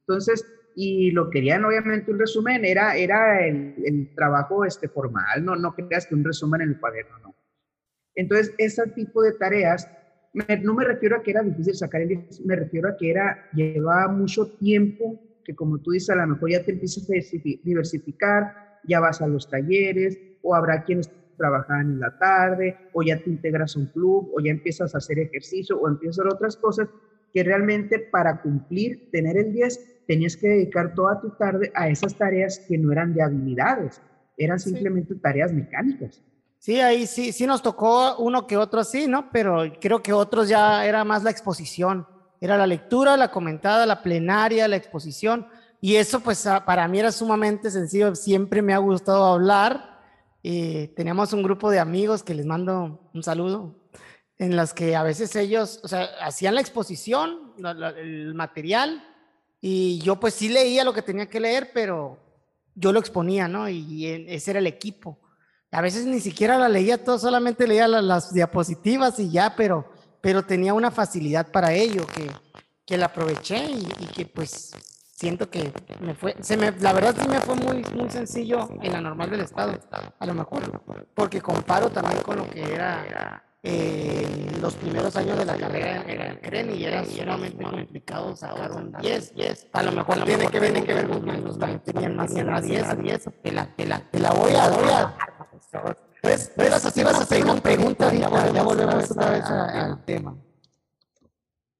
[0.00, 5.72] Entonces, y lo querían obviamente un resumen, era, era el, trabajo este, formal, no, no
[5.72, 7.34] creas que un resumen en el cuaderno, no.
[8.16, 9.88] Entonces, ese tipo de tareas,
[10.64, 14.08] no me refiero a que era difícil sacar el me refiero a que era, llevaba
[14.08, 17.12] mucho tiempo, que como tú dices, a lo mejor ya te empiezas a
[17.62, 23.22] diversificar, ya vas a los talleres, o habrá quienes trabajan en la tarde, o ya
[23.22, 26.34] te integras a un club, o ya empiezas a hacer ejercicio, o empiezas a hacer
[26.34, 26.88] otras cosas
[27.32, 32.16] que realmente para cumplir, tener el 10, tenías que dedicar toda tu tarde a esas
[32.16, 34.00] tareas que no eran de habilidades,
[34.38, 36.22] eran simplemente tareas mecánicas.
[36.58, 39.30] Sí, ahí sí, sí nos tocó uno que otro sí, ¿no?
[39.30, 42.06] Pero creo que otros ya era más la exposición,
[42.40, 45.46] era la lectura, la comentada, la plenaria, la exposición,
[45.80, 49.97] y eso pues para mí era sumamente sencillo, siempre me ha gustado hablar,
[50.42, 53.74] y teníamos un grupo de amigos que les mando un saludo,
[54.38, 57.54] en las que a veces ellos, o sea, hacían la exposición,
[57.96, 59.04] el material,
[59.60, 62.18] y yo pues sí leía lo que tenía que leer, pero
[62.74, 63.68] yo lo exponía, ¿no?
[63.68, 65.18] Y ese era el equipo.
[65.72, 70.44] A veces ni siquiera la leía todo, solamente leía las, diapositivas y ya, pero, pero
[70.44, 72.30] tenía una facilidad para ello que,
[72.86, 74.70] que la aproveché y que pues
[75.18, 78.92] siento que me fue, se me, la verdad sí me fue muy, muy sencillo en
[78.92, 79.76] la normal del estado,
[80.16, 80.80] a lo mejor,
[81.12, 86.20] porque comparo también con lo que era eh, los primeros años de la carrera en
[86.20, 90.60] el CREN y era sumamente complicado sacar un 10, 10, a lo mejor tiene que
[90.60, 93.98] ver, que ver los también tenían más de 10, a 10, te la, te la,
[93.98, 95.16] te la voy a, voy a
[96.22, 100.36] pues, pues así vas a hacer una pregunta, ya volvemos otra vez al tema.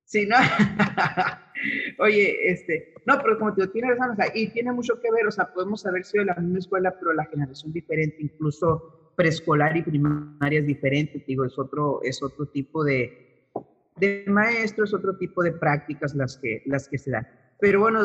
[0.08, 0.36] Sí, ¿no?
[1.98, 5.10] Oye, este, no, pero como te digo, tiene razón, o sea, y tiene mucho que
[5.10, 9.12] ver, o sea, podemos haber sido de la misma escuela, pero la generación diferente, incluso
[9.16, 13.48] preescolar y primaria es diferente, digo, es otro, es otro tipo de,
[13.96, 17.26] de maestros, otro tipo de prácticas las que, las que se dan.
[17.58, 18.00] Pero bueno,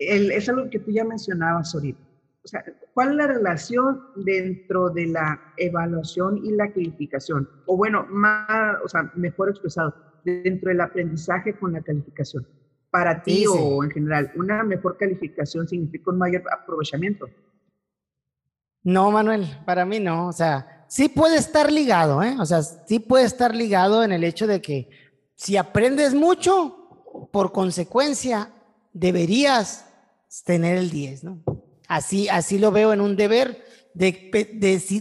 [0.00, 2.00] es algo que tú ya mencionabas ahorita.
[2.42, 7.48] O sea, ¿cuál es la relación dentro de la evaluación y la calificación?
[7.66, 12.44] O bueno, más, o sea, mejor expresado, dentro del aprendizaje con la calificación
[12.90, 17.28] para ti o en general, una mejor calificación significa un mayor aprovechamiento?
[18.82, 20.28] No, Manuel, para mí no.
[20.28, 22.36] O sea, sí puede estar ligado, ¿eh?
[22.38, 24.88] O sea, sí puede estar ligado en el hecho de que
[25.36, 28.52] si aprendes mucho, por consecuencia,
[28.92, 29.86] deberías
[30.44, 31.42] tener el 10, ¿no?
[31.88, 34.30] Así, así lo veo en un deber de,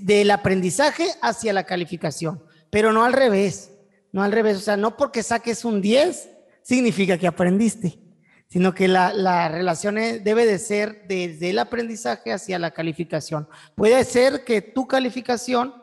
[0.03, 3.71] del aprendizaje hacia la calificación, pero no al revés,
[4.11, 4.57] no al revés.
[4.57, 6.29] O sea, no porque saques un 10
[6.69, 7.99] significa que aprendiste,
[8.47, 13.49] sino que la, relación debe de ser desde el aprendizaje hacia la calificación.
[13.73, 15.73] Puede ser que tu calificación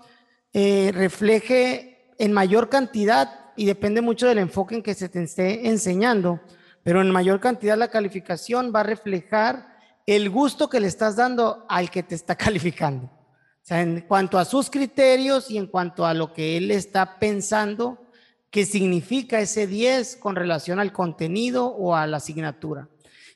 [0.52, 5.66] eh, refleje en mayor cantidad, y depende mucho del enfoque en que se te esté
[5.68, 6.40] enseñando,
[6.84, 11.66] pero en mayor cantidad la calificación va a reflejar el gusto que le estás dando
[11.68, 13.06] al que te está calificando.
[13.06, 17.18] O sea, en cuanto a sus criterios y en cuanto a lo que él está
[17.18, 18.05] pensando
[18.50, 22.88] qué significa ese 10 con relación al contenido o a la asignatura.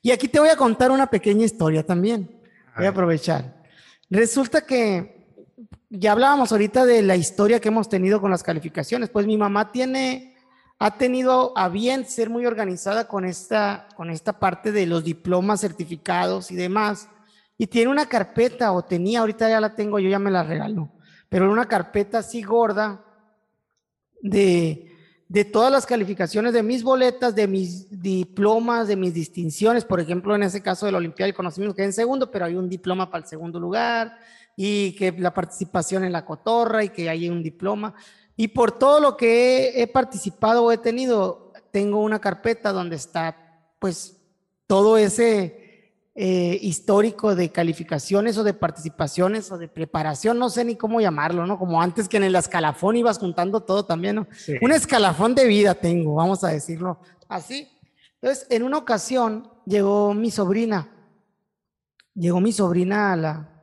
[0.02, 2.40] Y aquí te voy a contar una pequeña historia también.
[2.76, 3.62] Voy a aprovechar.
[4.08, 5.20] Resulta que
[5.90, 9.10] ya hablábamos ahorita de la historia que hemos tenido con las calificaciones.
[9.10, 10.36] Pues mi mamá tiene,
[10.78, 15.60] ha tenido a bien ser muy organizada con esta, con esta parte de los diplomas,
[15.60, 17.08] certificados y demás.
[17.58, 20.92] Y tiene una carpeta, o tenía, ahorita ya la tengo, yo ya me la regalo,
[21.28, 23.04] pero una carpeta así gorda
[24.22, 24.89] de
[25.30, 30.34] de todas las calificaciones de mis boletas, de mis diplomas, de mis distinciones, por ejemplo,
[30.34, 33.08] en ese caso de la Olimpiada de Conocimiento, que en segundo, pero hay un diploma
[33.08, 34.18] para el segundo lugar,
[34.56, 37.94] y que la participación en la cotorra, y que hay un diploma.
[38.34, 43.70] Y por todo lo que he, participado o he tenido, tengo una carpeta donde está,
[43.78, 44.16] pues,
[44.66, 45.69] todo ese,
[46.14, 51.46] eh, histórico de calificaciones o de participaciones o de preparación, no sé ni cómo llamarlo,
[51.46, 51.58] ¿no?
[51.58, 54.26] Como antes que en el escalafón ibas juntando todo también, ¿no?
[54.60, 57.68] Un escalafón de vida tengo, vamos a decirlo así.
[58.20, 60.90] Entonces, en una ocasión llegó mi sobrina,
[62.14, 63.62] llegó mi sobrina a la,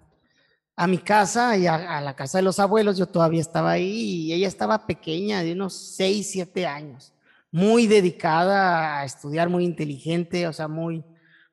[0.76, 4.34] a mi casa y a, la casa de los abuelos, yo todavía estaba ahí y
[4.34, 7.14] ella estaba pequeña, de unos 6, 7 años,
[7.52, 11.04] muy dedicada a estudiar, muy inteligente, o sea, muy,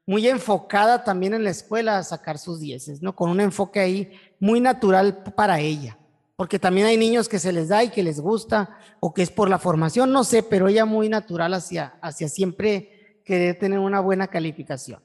[0.07, 3.15] muy enfocada también en la escuela a sacar sus dieces, ¿no?
[3.15, 5.99] Con un enfoque ahí muy natural para ella,
[6.37, 9.31] porque también hay niños que se les da y que les gusta, o que es
[9.31, 14.01] por la formación, no sé, pero ella muy natural hacia, hacia siempre querer tener una
[14.01, 15.01] buena calificación.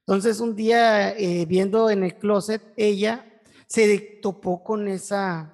[0.00, 3.26] Entonces un día eh, viendo en el closet, ella
[3.66, 5.52] se topó con esa,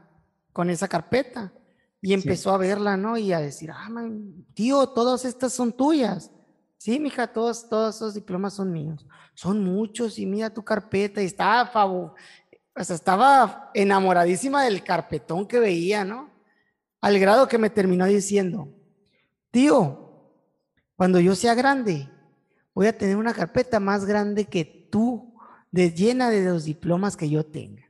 [0.52, 1.52] con esa carpeta
[2.00, 3.16] y empezó a verla, ¿no?
[3.16, 3.88] Y a decir, ah,
[4.54, 6.30] tío, todas estas son tuyas.
[6.84, 9.06] Sí, mija, todos, todos esos diplomas son míos.
[9.32, 12.14] Son muchos y mira tu carpeta y estaba, o
[12.78, 16.28] sea, estaba enamoradísima del carpetón que veía, ¿no?
[17.00, 18.68] Al grado que me terminó diciendo,
[19.50, 20.28] tío,
[20.94, 22.10] cuando yo sea grande,
[22.74, 25.38] voy a tener una carpeta más grande que tú,
[25.72, 27.84] de, llena de los diplomas que yo tenga.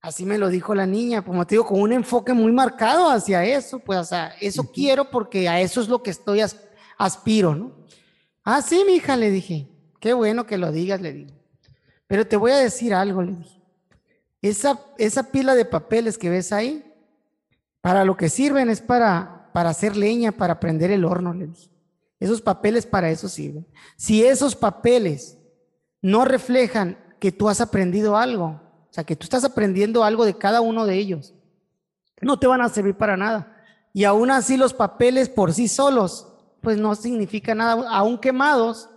[0.00, 3.44] Así me lo dijo la niña, como te digo, con un enfoque muy marcado hacia
[3.44, 6.42] eso, pues, o sea, eso quiero porque a eso es lo que estoy
[6.96, 7.79] aspiro, ¿no?
[8.44, 9.68] Ah, sí, mi hija, le dije.
[10.00, 11.32] Qué bueno que lo digas, le digo.
[12.06, 13.60] Pero te voy a decir algo, le dije.
[14.42, 16.84] Esa, esa pila de papeles que ves ahí,
[17.80, 21.70] para lo que sirven es para, para hacer leña, para prender el horno, le dije.
[22.18, 23.66] Esos papeles para eso sirven.
[23.96, 25.38] Si esos papeles
[26.02, 30.36] no reflejan que tú has aprendido algo, o sea, que tú estás aprendiendo algo de
[30.36, 31.34] cada uno de ellos,
[32.20, 33.56] no te van a servir para nada.
[33.92, 36.29] Y aún así los papeles por sí solos
[36.60, 38.88] pues no significa nada, aún quemados,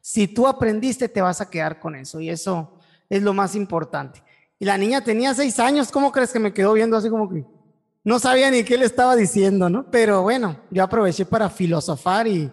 [0.00, 2.78] si tú aprendiste te vas a quedar con eso y eso
[3.08, 4.22] es lo más importante.
[4.58, 7.44] Y la niña tenía seis años, ¿cómo crees que me quedó viendo así como que
[8.04, 9.90] no sabía ni qué le estaba diciendo, ¿no?
[9.90, 12.50] Pero bueno, yo aproveché para filosofar y,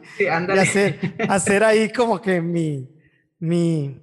[0.60, 2.90] hacer, hacer ahí como que mi,
[3.40, 4.02] mi,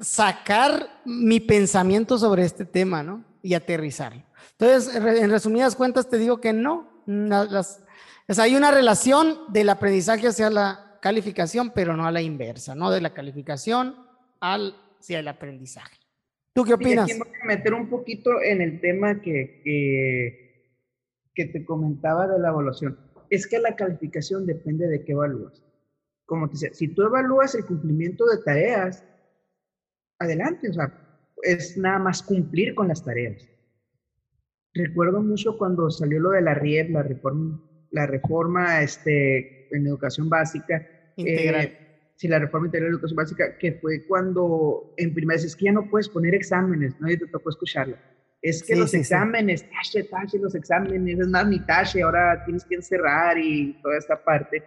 [0.00, 3.24] sacar mi pensamiento sobre este tema, ¿no?
[3.42, 4.22] Y aterrizarlo.
[4.52, 7.80] Entonces, en resumidas cuentas, te digo que no, las,
[8.38, 13.00] hay una relación del aprendizaje hacia la calificación, pero no a la inversa, no de
[13.00, 13.94] la calificación
[14.40, 15.96] hacia el aprendizaje.
[16.52, 17.08] ¿Tú qué opinas?
[17.08, 20.82] Aquí voy a meter un poquito en el tema que, que,
[21.34, 22.98] que te comentaba de la evaluación.
[23.30, 25.62] Es que la calificación depende de qué evalúas.
[26.24, 29.04] Como te decía, si tú evalúas el cumplimiento de tareas,
[30.18, 30.92] adelante, o sea,
[31.42, 33.48] es nada más cumplir con las tareas.
[34.74, 37.60] Recuerdo mucho cuando salió lo de la RIEP, la reforma
[37.96, 40.86] la reforma este, en educación básica.
[41.16, 41.64] Integral.
[41.64, 41.78] Eh,
[42.16, 45.72] sí, la reforma integral de educación básica, que fue cuando en primaria es que ya
[45.72, 47.96] no puedes poner exámenes, nadie te tocó escucharlo.
[48.42, 52.76] Es que los exámenes, tache, tache, los exámenes, es más ni tache, ahora tienes que
[52.76, 54.62] encerrar y toda esta parte.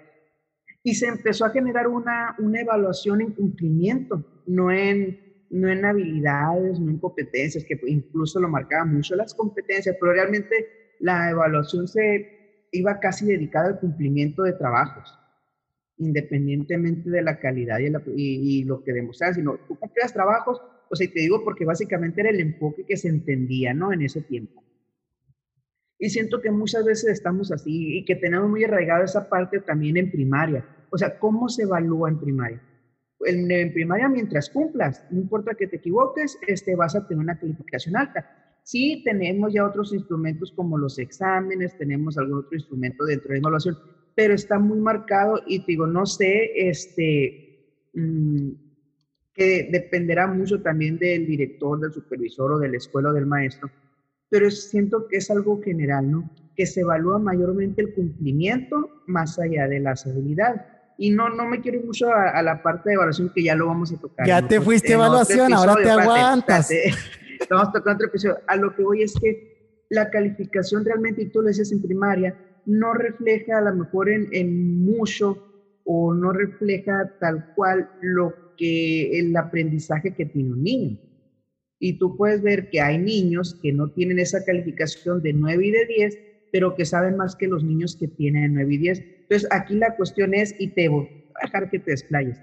[0.83, 6.79] Y se empezó a generar una, una evaluación en cumplimiento, no en, no en habilidades,
[6.79, 10.55] no en competencias, que incluso lo marcaban mucho las competencias, pero realmente
[10.99, 12.38] la evaluación se
[12.71, 15.17] iba casi dedicada al cumplimiento de trabajos,
[15.97, 21.19] independientemente de la calidad y, lo que demostraba, sino tú cumplías trabajos, o sea, te
[21.19, 23.93] digo porque básicamente era el enfoque que se entendía, ¿no?
[23.93, 24.63] En ese tiempo.
[25.99, 29.97] Y siento que muchas veces estamos así y que tenemos muy arraigado esa parte también
[29.97, 30.65] en primaria.
[30.89, 32.61] O sea, ¿cómo se evalúa en primaria?
[33.25, 37.37] En, en primaria, mientras cumplas, no importa que te equivoques, este, vas a tener una
[37.37, 38.38] calificación alta.
[38.63, 43.39] Sí, tenemos ya otros instrumentos como los exámenes, tenemos algún otro instrumento dentro de la
[43.39, 43.77] evaluación,
[44.15, 48.49] pero está muy marcado y te digo, no sé, este, mm,
[49.33, 53.71] que dependerá mucho también del director, del supervisor o de la escuela o del maestro,
[54.29, 56.29] pero siento que es algo general, ¿no?
[56.55, 60.61] Que se evalúa mayormente el cumplimiento más allá de las habilidades.
[60.97, 63.67] Y no, no me quiero ir mucho a, la parte de evaluación que ya lo
[63.67, 64.27] vamos a tocar.
[64.27, 66.69] Ya te fuiste a evaluación, ahora te aguantas.
[67.39, 68.37] Estamos tocando otro episodio.
[68.47, 72.37] A lo que voy es que la calificación realmente, y tú lo decías en primaria,
[72.65, 75.45] no refleja a lo mejor en, en mucho
[75.85, 80.99] o no refleja tal cual lo que el aprendizaje que tiene un niño.
[81.79, 85.71] Y tú puedes ver que hay niños que no tienen esa calificación de 9 y
[85.71, 86.17] de 10,
[86.51, 88.99] pero que saben más que los niños que tienen 9 y 10.
[89.21, 91.07] Entonces, aquí la cuestión es, y te voy
[91.41, 92.37] a dejar que te desplayes,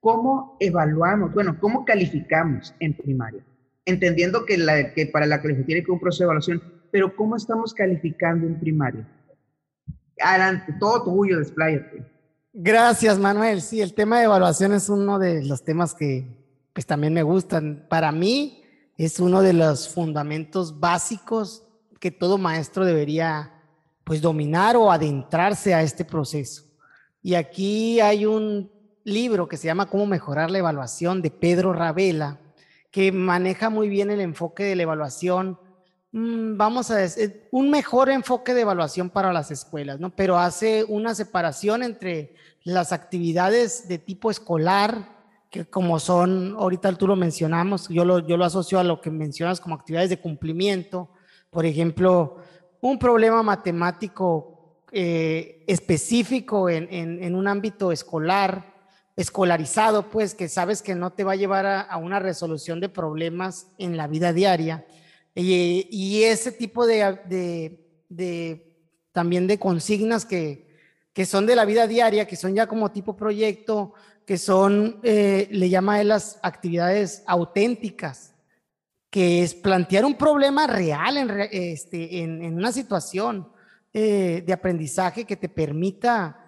[0.00, 1.34] ¿cómo evaluamos?
[1.34, 3.44] Bueno, ¿cómo calificamos en primaria?
[3.86, 7.72] Entendiendo que, la, que para la tiene que un proceso de evaluación, pero ¿cómo estamos
[7.72, 9.08] calificando en primaria?
[10.20, 12.04] Adelante, todo tuyo, despláyate.
[12.52, 13.62] Gracias, Manuel.
[13.62, 16.26] Sí, el tema de evaluación es uno de los temas que,
[16.72, 17.86] pues también me gustan.
[17.88, 18.62] Para mí
[18.96, 21.66] es uno de los fundamentos básicos
[22.00, 23.52] que todo maestro debería
[24.04, 26.64] pues dominar o adentrarse a este proceso.
[27.22, 28.70] Y aquí hay un
[29.04, 32.40] libro que se llama Cómo mejorar la evaluación de Pedro Ravela,
[32.96, 35.58] que maneja muy bien el enfoque de la evaluación.
[36.12, 40.16] Mm, vamos a decir, un mejor enfoque de evaluación para las escuelas, ¿no?
[40.16, 42.32] Pero hace una separación entre
[42.64, 45.10] las actividades de tipo escolar,
[45.50, 49.10] que como son, ahorita tú lo mencionamos, yo lo, yo lo asocio a lo que
[49.10, 51.10] mencionas como actividades de cumplimiento,
[51.50, 52.38] por ejemplo,
[52.80, 58.75] un problema matemático eh, específico en, en, un ámbito escolar,
[59.16, 63.68] escolarizado, pues que sabes que no te va a llevar a, una resolución de problemas
[63.78, 64.86] en la vida diaria.
[65.34, 67.80] Y, ese tipo de,
[69.12, 70.66] también de consignas que,
[71.12, 73.94] que son de la vida diaria, que son ya como tipo proyecto,
[74.26, 78.34] que son, eh, le llama a él las actividades auténticas,
[79.08, 83.48] que es plantear un problema real en, este, una situación
[83.94, 86.45] eh, de aprendizaje que te permita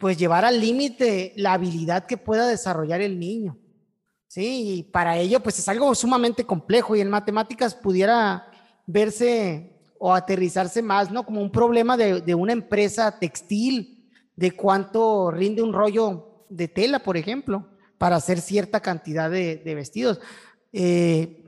[0.00, 3.58] pues llevar al límite la habilidad que pueda desarrollar el niño.
[4.26, 8.50] Sí, y para ello pues es algo sumamente complejo y en matemáticas pudiera
[8.86, 11.26] verse o aterrizarse más, ¿no?
[11.26, 17.00] Como un problema de, de una empresa textil, de cuánto rinde un rollo de tela,
[17.00, 20.18] por ejemplo, para hacer cierta cantidad de, de vestidos.
[20.72, 21.44] Eh,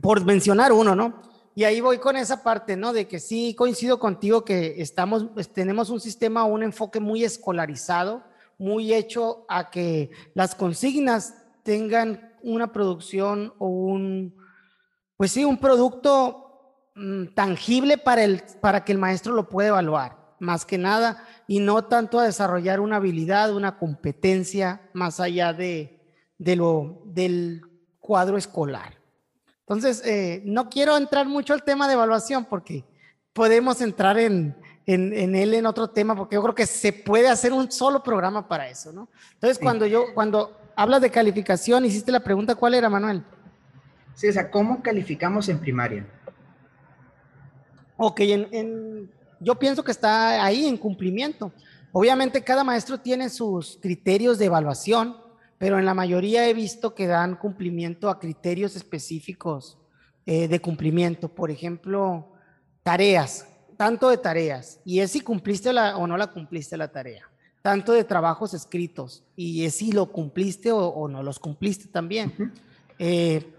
[0.00, 1.20] por mencionar uno, ¿no?
[1.56, 2.92] Y ahí voy con esa parte, ¿no?
[2.92, 8.22] De que sí coincido contigo que estamos, pues, tenemos un sistema, un enfoque muy escolarizado,
[8.58, 14.36] muy hecho a que las consignas tengan una producción o un,
[15.16, 20.36] pues sí, un producto mm, tangible para, el, para que el maestro lo pueda evaluar,
[20.38, 26.02] más que nada, y no tanto a desarrollar una habilidad, una competencia más allá de,
[26.36, 27.62] de lo, del
[27.98, 29.05] cuadro escolar.
[29.66, 32.84] Entonces, eh, no quiero entrar mucho al tema de evaluación porque
[33.32, 34.56] podemos entrar en,
[34.86, 38.46] en, él en otro tema porque yo creo que se puede hacer un solo programa
[38.46, 39.08] para eso, ¿no?
[39.34, 43.24] Entonces, cuando yo, cuando hablas de calificación, hiciste la pregunta, ¿cuál era, Manuel?
[44.14, 46.06] Sí, o sea, ¿cómo calificamos en primaria?
[47.96, 49.10] Ok, en,
[49.40, 51.52] yo pienso que está ahí en cumplimiento.
[51.90, 55.25] Obviamente cada maestro tiene sus criterios de evaluación
[55.58, 59.78] pero en la mayoría he visto que dan cumplimiento a criterios específicos
[60.26, 61.28] eh, de cumplimiento.
[61.28, 62.32] Por ejemplo,
[62.82, 63.46] tareas,
[63.76, 67.30] tanto de tareas, y es si cumpliste o no la cumpliste la tarea.
[67.62, 72.52] Tanto de trabajos escritos, y es si lo cumpliste o, no los cumpliste también.
[72.98, 73.52] Eh,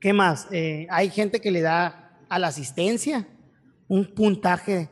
[0.00, 0.46] ¿Qué más?
[0.52, 3.26] Eh, hay gente que le da a la asistencia
[3.88, 4.88] un puntaje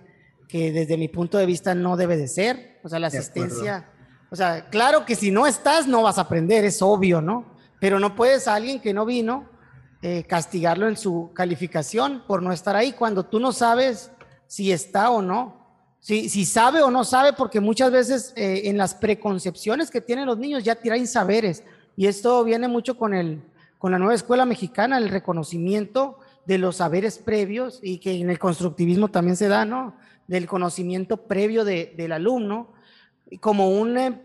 [0.48, 2.80] que desde mi punto de vista no debe de ser.
[2.82, 3.88] O sea, la asistencia
[4.30, 7.44] o sea, claro que si no estás no vas a aprender, es obvio, ¿no?
[7.78, 9.48] Pero no puedes a alguien que no vino
[10.02, 14.10] eh, castigarlo en su calificación por no estar ahí cuando tú no sabes
[14.46, 15.64] si está o no.
[16.00, 20.26] Si, si sabe o no sabe, porque muchas veces eh, en las preconcepciones que tienen
[20.26, 21.64] los niños ya tiran saberes.
[21.96, 23.42] Y esto viene mucho con, el,
[23.78, 28.38] con la nueva escuela mexicana, el reconocimiento de los saberes previos y que en el
[28.38, 29.96] constructivismo también se da, ¿no?
[30.28, 32.75] Del conocimiento previo de, del alumno
[33.40, 34.20] como una,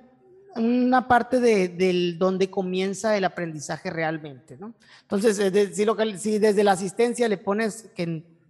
[0.56, 4.58] una parte de, del donde comienza el aprendizaje realmente.
[5.02, 7.90] Entonces, si, lo, si desde la asistencia le pones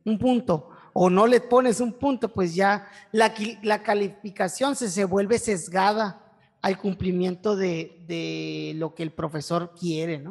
[0.03, 3.33] un punto o no le pones un punto, pues ya la,
[3.83, 6.21] calificación se, vuelve sesgada
[6.61, 10.21] al cumplimiento de, lo que el profesor quiere.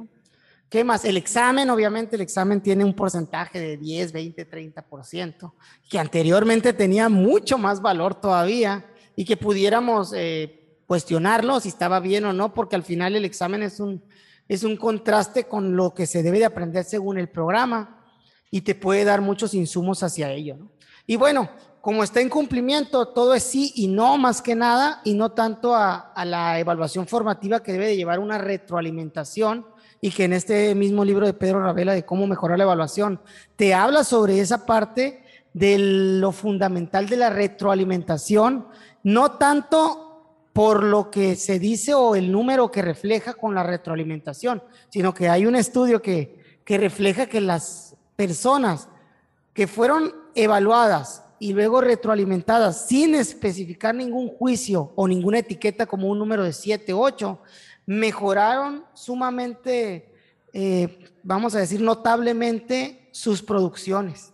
[0.68, 1.04] ¿Qué más?
[1.04, 5.52] El examen, obviamente, el examen tiene un porcentaje de 10, 20, 30%,
[5.88, 8.84] que anteriormente tenía mucho más valor todavía
[9.20, 13.62] y que pudiéramos eh, cuestionarlo si estaba bien o no, porque al final el examen
[13.62, 14.02] es un,
[14.48, 18.02] es un contraste con lo que se debe de aprender según el programa
[18.50, 20.56] y te puede dar muchos insumos hacia ello.
[20.56, 20.70] ¿no?
[21.06, 21.50] Y bueno,
[21.82, 25.74] como está en cumplimiento, todo es sí y no más que nada y no tanto
[25.74, 29.66] a, a la evaluación formativa que debe de llevar una retroalimentación
[30.00, 33.20] y que en este mismo libro de Pedro Ravela de cómo mejorar la evaluación
[33.54, 38.66] te habla sobre esa parte de lo fundamental de la retroalimentación
[39.02, 40.10] no tanto
[40.52, 45.28] por lo que se dice o el número que refleja con la retroalimentación, sino que
[45.28, 48.88] hay un estudio que, refleja que las personas
[49.52, 56.20] que fueron evaluadas y luego retroalimentadas sin especificar ningún juicio o ninguna etiqueta como un
[56.20, 57.40] número de 7, 8,
[57.86, 60.14] mejoraron sumamente,
[60.52, 64.32] eh, vamos a decir, notablemente sus producciones,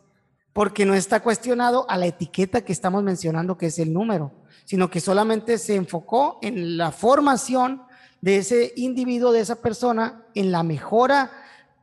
[0.53, 4.31] porque no está cuestionado a la etiqueta que estamos mencionando, que es el número
[4.67, 7.83] sino que solamente se enfocó en la formación
[8.21, 11.31] de ese individuo, de esa persona, en la mejora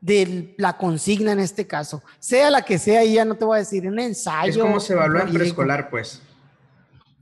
[0.01, 3.55] de la consigna en este caso, sea la que sea, y ya no te voy
[3.55, 4.51] a decir, un ensayo.
[4.51, 6.21] Es como se evalúa en preescolar, pues.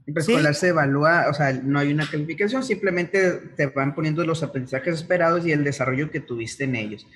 [0.04, 4.42] En preescolar se evalúa, o sea, no hay una calificación, simplemente te van poniendo los
[4.42, 7.06] aprendizajes esperados y el desarrollo que tuviste en ellos.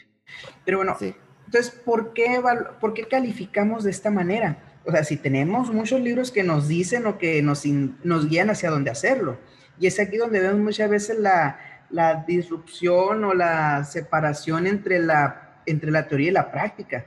[0.64, 2.40] Pero bueno, entonces, ¿por qué,
[2.80, 4.75] ¿por qué calificamos de esta manera?
[4.86, 8.70] O sea, si tenemos muchos libros que nos dicen o que nos, nos guían hacia
[8.70, 9.36] dónde hacerlo.
[9.78, 11.58] Y es aquí donde vemos muchas veces la,
[11.90, 17.04] la disrupción o la separación entre la, entre la teoría y la práctica.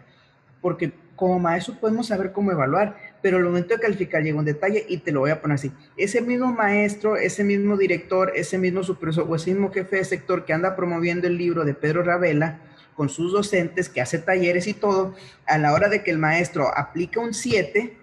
[0.62, 4.86] Porque como maestro podemos saber cómo evaluar, pero el momento de calificar llega un detalle
[4.88, 5.72] y te lo voy a poner así.
[5.98, 10.46] Ese mismo maestro, ese mismo director, ese mismo supervisor o ese mismo jefe de sector
[10.46, 12.60] que anda promoviendo el libro de Pedro Ravela,
[13.00, 16.78] con sus docentes, que hace talleres y todo, a la hora de que el maestro
[16.78, 17.98] aplica un 7,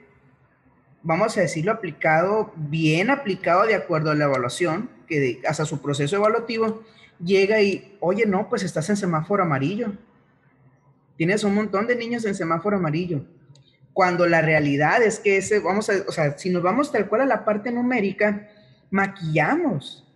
[1.02, 6.16] vamos a decirlo aplicado, bien aplicado de acuerdo a la evaluación, que hasta su proceso
[6.16, 6.82] evaluativo,
[7.22, 9.92] llega y, oye, no, pues estás en semáforo amarillo.
[11.18, 13.22] Tienes un montón de niños en semáforo amarillo.
[13.92, 17.20] Cuando la realidad es que ese, vamos a, o sea, si nos vamos tal cual
[17.20, 18.48] a la parte numérica,
[18.90, 20.10] maquillamos.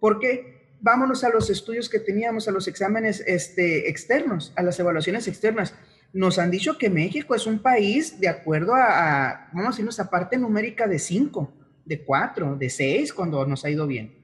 [0.00, 0.51] porque
[0.82, 5.74] vámonos a los estudios que teníamos, a los exámenes este, externos, a las evaluaciones externas.
[6.12, 10.10] Nos han dicho que México es un país de acuerdo a, vamos a decirnos, a
[10.10, 11.50] parte numérica de 5,
[11.84, 14.20] de 4, de 6, cuando nos ha ido bien.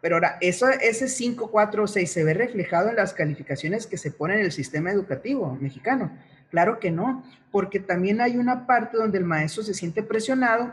[0.00, 4.12] Pero ahora, eso, ese 5, 4 6 se ve reflejado en las calificaciones que se
[4.12, 6.16] ponen en el sistema educativo mexicano.
[6.50, 10.72] Claro que no, porque también hay una parte donde el maestro se siente presionado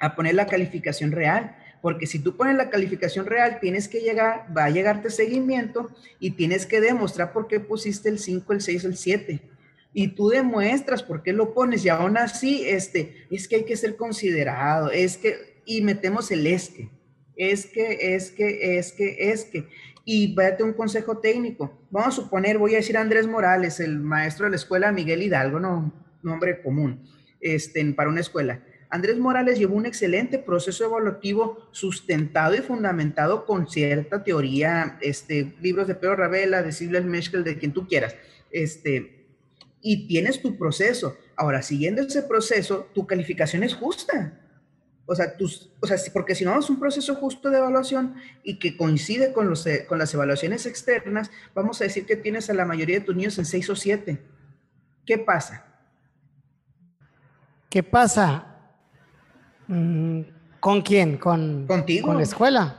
[0.00, 4.46] a poner la calificación real porque si tú pones la calificación real, tienes que llegar,
[4.56, 8.84] va a llegarte seguimiento y tienes que demostrar por qué pusiste el 5, el 6,
[8.84, 9.40] el 7.
[9.92, 13.76] Y tú demuestras por qué lo pones y aún así, este, es que hay que
[13.76, 16.90] ser considerado, es que, y metemos el es que,
[17.36, 19.68] es que, es que, es que, es que.
[20.04, 21.86] Y váyate un consejo técnico.
[21.90, 25.60] Vamos a suponer, voy a decir Andrés Morales, el maestro de la escuela Miguel Hidalgo,
[25.60, 27.08] no, nombre común,
[27.40, 33.68] este, para una escuela Andrés Morales llevó un excelente proceso evaluativo sustentado y fundamentado con
[33.68, 38.16] cierta teoría, este, libros de Pedro Ravela, de Silvia Meschel, de quien tú quieras,
[38.50, 39.26] este,
[39.82, 41.16] y tienes tu proceso.
[41.36, 44.40] Ahora, siguiendo ese proceso, tu calificación es justa.
[45.10, 45.32] O sea,
[46.12, 49.48] porque si no es un proceso justo de evaluación y que coincide con
[49.98, 53.46] las evaluaciones externas, vamos a decir que tienes a la mayoría de tus niños en
[53.46, 54.18] 6 o 7.
[55.06, 55.64] ¿Qué pasa?
[57.70, 58.57] ¿Qué pasa?
[59.68, 60.22] Mm,
[60.60, 61.18] ¿Con quién?
[61.18, 62.08] ¿Con, ¿Contigo?
[62.08, 62.76] ¿Con la escuela?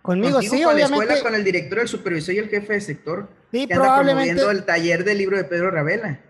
[0.00, 3.28] Conmigo, sí, con la escuela, con el director, el supervisor y el jefe de sector.
[3.52, 4.40] Sí, que probablemente.
[4.40, 6.20] Anda el taller del libro de Pedro Ravela.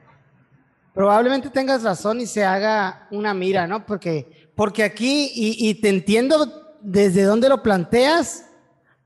[0.95, 3.87] Probablemente tengas razón y se haga una mira, ¿no?
[3.87, 8.47] Porque, porque aquí, y, y te entiendo desde dónde lo planteas,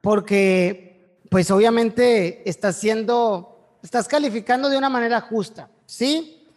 [0.01, 6.49] porque, pues obviamente estás siendo, estás calificando de una manera justa, ¿sí?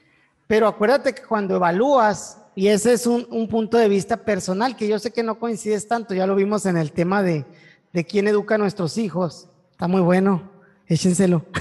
[0.48, 4.98] Pero acuérdate que cuando evalúas y ese es un, punto de vista personal que yo
[4.98, 7.46] sé que no coincides tanto, ya lo vimos en el tema de,
[7.92, 9.50] de quién educa a nuestros hijos.
[9.72, 10.52] Está muy bueno,
[10.88, 11.46] échenselo.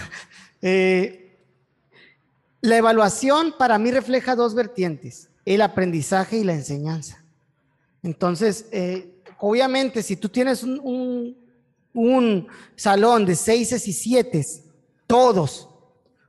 [0.67, 1.37] Eh,
[2.63, 7.23] la evaluación para mí refleja dos vertientes, el aprendizaje y la enseñanza.
[8.03, 11.37] Entonces, eh, obviamente, si tú tienes un,
[11.93, 14.43] un, salón de seises y siete,
[15.07, 15.69] todos,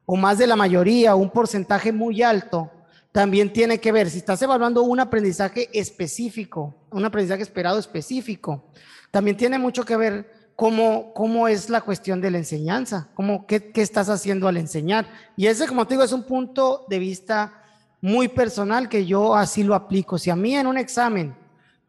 [0.05, 2.69] o más de la mayoría, un porcentaje muy alto,
[3.15, 8.65] también tiene que ver, si estás evaluando un aprendizaje específico, un aprendizaje esperado específico,
[9.09, 13.71] también tiene mucho que ver cómo, cómo es la cuestión de la enseñanza, cómo, qué,
[13.75, 15.07] estás haciendo al enseñar.
[15.37, 17.53] Y ese, como te digo, es un punto de vista
[18.01, 20.17] muy personal que yo así lo aplico.
[20.17, 21.37] Si a mí en un examen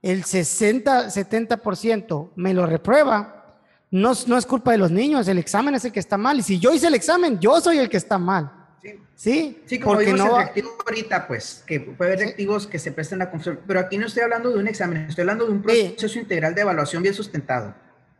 [0.02, 3.58] el 60, 70% me lo reprueba,
[3.90, 6.38] no, no es culpa de los niños, el examen es el que está mal.
[6.38, 8.65] Y si yo hice el examen, yo soy el que está mal.
[9.14, 10.36] Sí, sí, como porque no...
[10.86, 14.22] ahorita, pues, que puede haber reactivos que se presten a confusión, pero aquí no estoy
[14.22, 17.74] hablando de un examen, estoy hablando de un proceso integral de evaluación bien sustentado.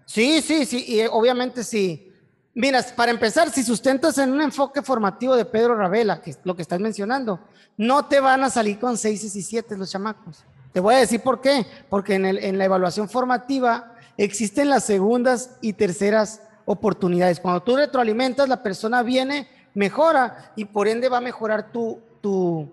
[0.07, 2.13] Sí, sí, sí, y obviamente sí.
[2.55, 6.57] Mira, para empezar, si sustentas en un enfoque formativo de Pedro Ravela, que es lo
[6.57, 7.39] que estás mencionando,
[7.77, 10.45] no te van a salir con seis y siete los chamacos.
[10.73, 11.67] Te voy a decir por qué.
[11.91, 17.41] Porque en, el, en la evaluación formativa existen las segundas y terceras oportunidades.
[17.41, 22.69] Cuando tú retroalimentas, la persona viene mejora y por ende va a mejorar tu, tu,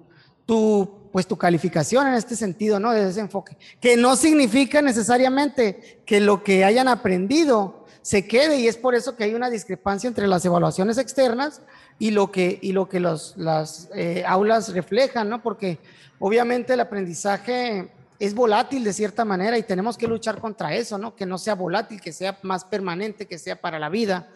[0.45, 2.91] tu, pues tu calificación en este sentido, ¿no?
[2.91, 3.57] Desde ese enfoque.
[3.79, 9.15] Que no significa necesariamente que lo que hayan aprendido se quede y es por eso
[9.15, 11.61] que hay una discrepancia entre las evaluaciones externas
[11.99, 15.43] y lo que, y lo que los, las eh, aulas reflejan, ¿no?
[15.43, 15.79] Porque
[16.19, 21.15] obviamente el aprendizaje es volátil de cierta manera y tenemos que luchar contra eso, ¿no?
[21.15, 24.29] Que no sea volátil, que sea más permanente, que sea para la vida.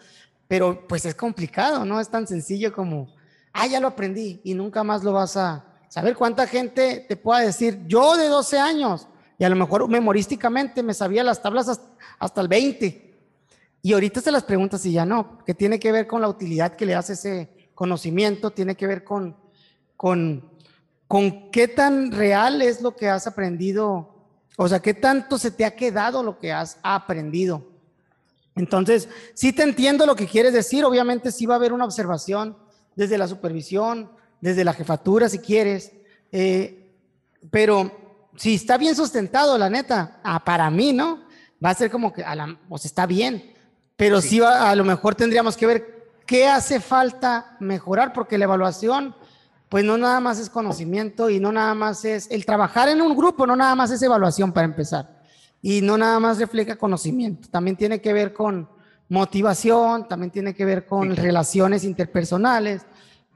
[0.48, 3.14] Pero pues es complicado, no es tan sencillo como,
[3.52, 6.16] ah, ya lo aprendí y nunca más lo vas a saber.
[6.16, 9.06] ¿Cuánta gente te pueda decir, yo de 12 años,
[9.38, 11.80] y a lo mejor memorísticamente me sabía las tablas
[12.18, 13.18] hasta, el 20,
[13.82, 16.74] y ahorita se las preguntas y ya no, que tiene que ver con la utilidad
[16.74, 19.36] que le hace ese conocimiento, tiene que ver con,
[19.96, 20.50] con,
[21.06, 24.14] con qué tan real es lo que has aprendido,
[24.56, 27.77] o sea, qué tanto se te ha quedado lo que has aprendido.
[28.58, 32.56] Entonces, sí te entiendo lo que quieres decir, obviamente sí va a haber una observación
[32.96, 35.92] desde la supervisión, desde la jefatura si quieres,
[36.32, 36.92] eh,
[37.50, 41.22] pero si está bien sustentado, la neta, ah, para mí, ¿no?
[41.64, 43.54] Va a ser como que, a la, pues está bien,
[43.96, 48.44] pero sí, va, a lo mejor tendríamos que ver qué hace falta mejorar, porque la
[48.44, 49.14] evaluación,
[49.68, 53.16] pues no nada más es conocimiento y no nada más es, el trabajar en un
[53.16, 55.17] grupo no nada más es evaluación para empezar
[55.62, 58.68] y no nada más refleja conocimiento, también tiene que ver con
[59.08, 62.82] motivación, también tiene que ver con relaciones interpersonales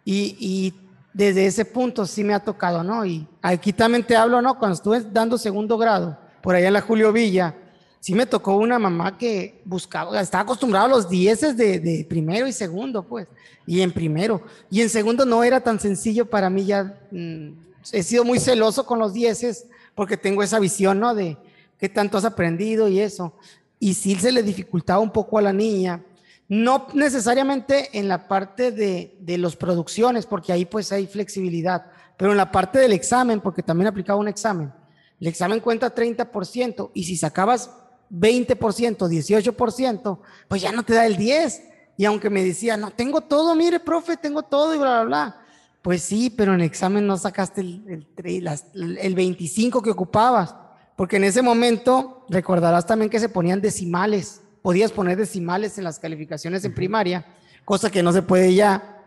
[0.05, 0.75] y, y,
[1.15, 3.05] desde ese punto sí me ha tocado, ¿no?
[3.05, 4.59] Y aquí también te hablo, ¿no?
[4.59, 7.55] Cuando estuve dando segundo grado, por allá en la Julio Villa,
[8.01, 12.47] sí me tocó una mamá que buscaba, estaba acostumbrada a los dieces de, de, primero
[12.47, 13.29] y segundo, pues,
[13.67, 14.43] y en primero.
[14.71, 17.51] Y en segundo no era tan sencillo para mí ya, mm,
[17.93, 21.15] he sido muy celoso con los dieces porque tengo esa visión, ¿no?
[21.15, 21.37] De,
[21.83, 23.35] qué tanto has aprendido y eso.
[23.81, 26.01] Y sí se le dificultaba un poco a la niña,
[26.49, 32.31] no necesariamente en la parte de, de los producciones, porque ahí pues hay flexibilidad, pero
[32.31, 34.73] en la parte del examen, porque también aplicaba un examen.
[35.19, 37.69] El examen cuenta 30% y si sacabas
[38.13, 41.63] 20%, 18%, pues ya no te da el 10.
[41.97, 45.41] Y aunque me decía, no, tengo todo, mire, profe, tengo todo y bla, bla, bla.
[45.83, 50.62] Pues sí, pero en el examen no sacaste el, el, el 25 que ocupabas.
[51.03, 55.99] Porque en ese momento recordarás también que se ponían decimales, podías poner decimales en las
[55.99, 57.27] calificaciones en primaria,
[57.65, 59.03] cosa que no se puede ya.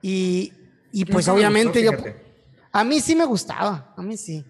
[0.00, 0.52] Y,
[0.92, 1.90] y pues obviamente yo,
[2.70, 4.44] a mí sí me gustaba, a mí sí.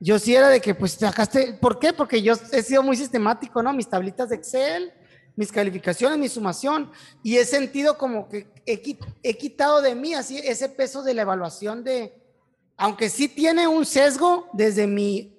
[0.00, 1.92] Yo sí era de que pues sacaste, ¿por qué?
[1.92, 3.72] Porque yo he sido muy sistemático, ¿no?
[3.72, 4.92] Mis tablitas de Excel,
[5.36, 6.90] mis calificaciones, mi sumación,
[7.22, 8.82] y he sentido como que he,
[9.22, 12.12] he quitado de mí así ese peso de la evaluación de,
[12.76, 15.33] aunque sí tiene un sesgo desde mi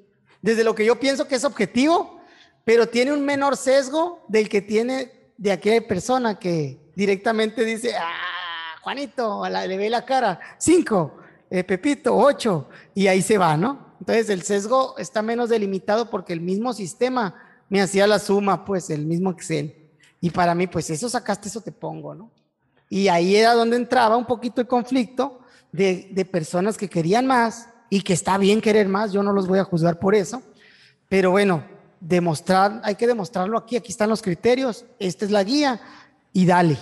[0.45, 2.21] desde lo que yo pienso que es objetivo,
[2.63, 8.77] pero tiene un menor sesgo del que tiene de aquella persona que directamente dice, ah,
[8.83, 11.17] Juanito, le ve la cara, cinco,
[11.49, 13.95] eh, Pepito, ocho, y ahí se va, ¿no?
[13.99, 17.33] Entonces el sesgo está menos delimitado porque el mismo sistema
[17.67, 19.89] me hacía la suma, pues el mismo Excel.
[20.21, 22.29] Y para mí, pues eso sacaste, eso te pongo, ¿no?
[22.87, 25.39] Y ahí era donde entraba un poquito el conflicto
[25.71, 29.57] de personas que querían más y que está bien querer más, yo no los voy
[29.57, 30.43] a juzgar por eso,
[31.07, 31.63] pero bueno,
[32.01, 35.79] demostrar, hay que demostrarlo aquí, aquí están los criterios, esta es la guía
[36.33, 36.77] y dale.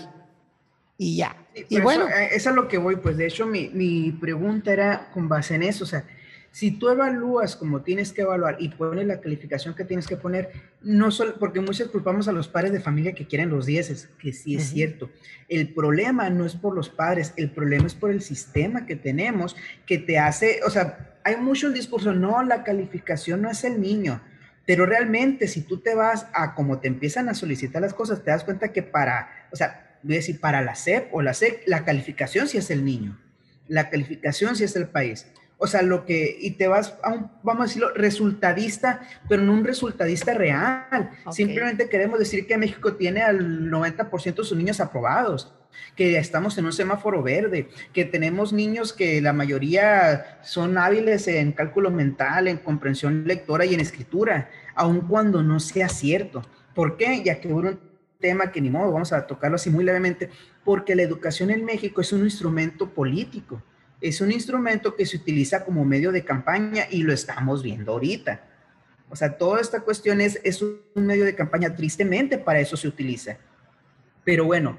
[0.97, 1.35] Y ya.
[1.69, 2.07] y bueno.
[2.07, 5.29] Eso, eh, eso, es lo que voy, pues de hecho mi, mi pregunta era con
[5.29, 6.03] base en eso, o sea,
[6.53, 10.51] si tú evalúas como tienes que evaluar y pones la calificación que tienes que poner,
[10.83, 14.33] no solo, porque muchos culpamos a los padres de familia que quieren los dieces, que
[14.33, 15.09] sí es cierto.
[15.49, 19.55] El problema no es por los padres, el problema es por el sistema que tenemos
[19.87, 23.81] que te hace, o sea, hay mucho el discurso, no, la calificación no es el
[23.81, 24.21] niño,
[24.67, 28.29] pero realmente si tú te vas a como te empiezan a solicitar las cosas, te
[28.29, 31.63] das cuenta que para, o sea, voy a decir, para la SEP o la SEC,
[31.65, 33.19] la calificación sí es el niño,
[33.67, 35.25] la calificación sí es el país
[35.63, 38.99] o sea, lo que, y te vas a un, vamos a decirlo, resultadista,
[39.29, 41.09] pero no un resultadista real.
[41.31, 45.53] Simplemente queremos decir que México tiene al 90% de sus niños aprobados,
[45.95, 51.53] que estamos en un semáforo verde, que tenemos niños que la mayoría son hábiles en
[51.53, 56.45] cálculo mental, en comprensión lectora y en escritura, aun cuando no sea cierto.
[56.75, 57.23] ¿Por qué?
[57.23, 57.79] Ya que hubo un
[58.19, 60.29] tema que ni modo, vamos a tocarlo así muy levemente,
[60.65, 63.63] porque la educación en México es un instrumento político
[64.03, 68.41] es un instrumento que se utiliza como medio de campaña y lo estamos viendo ahorita.
[69.09, 73.37] O sea, toda esta cuestión es, un medio de campaña, tristemente para eso se utiliza.
[74.25, 74.77] Pero bueno,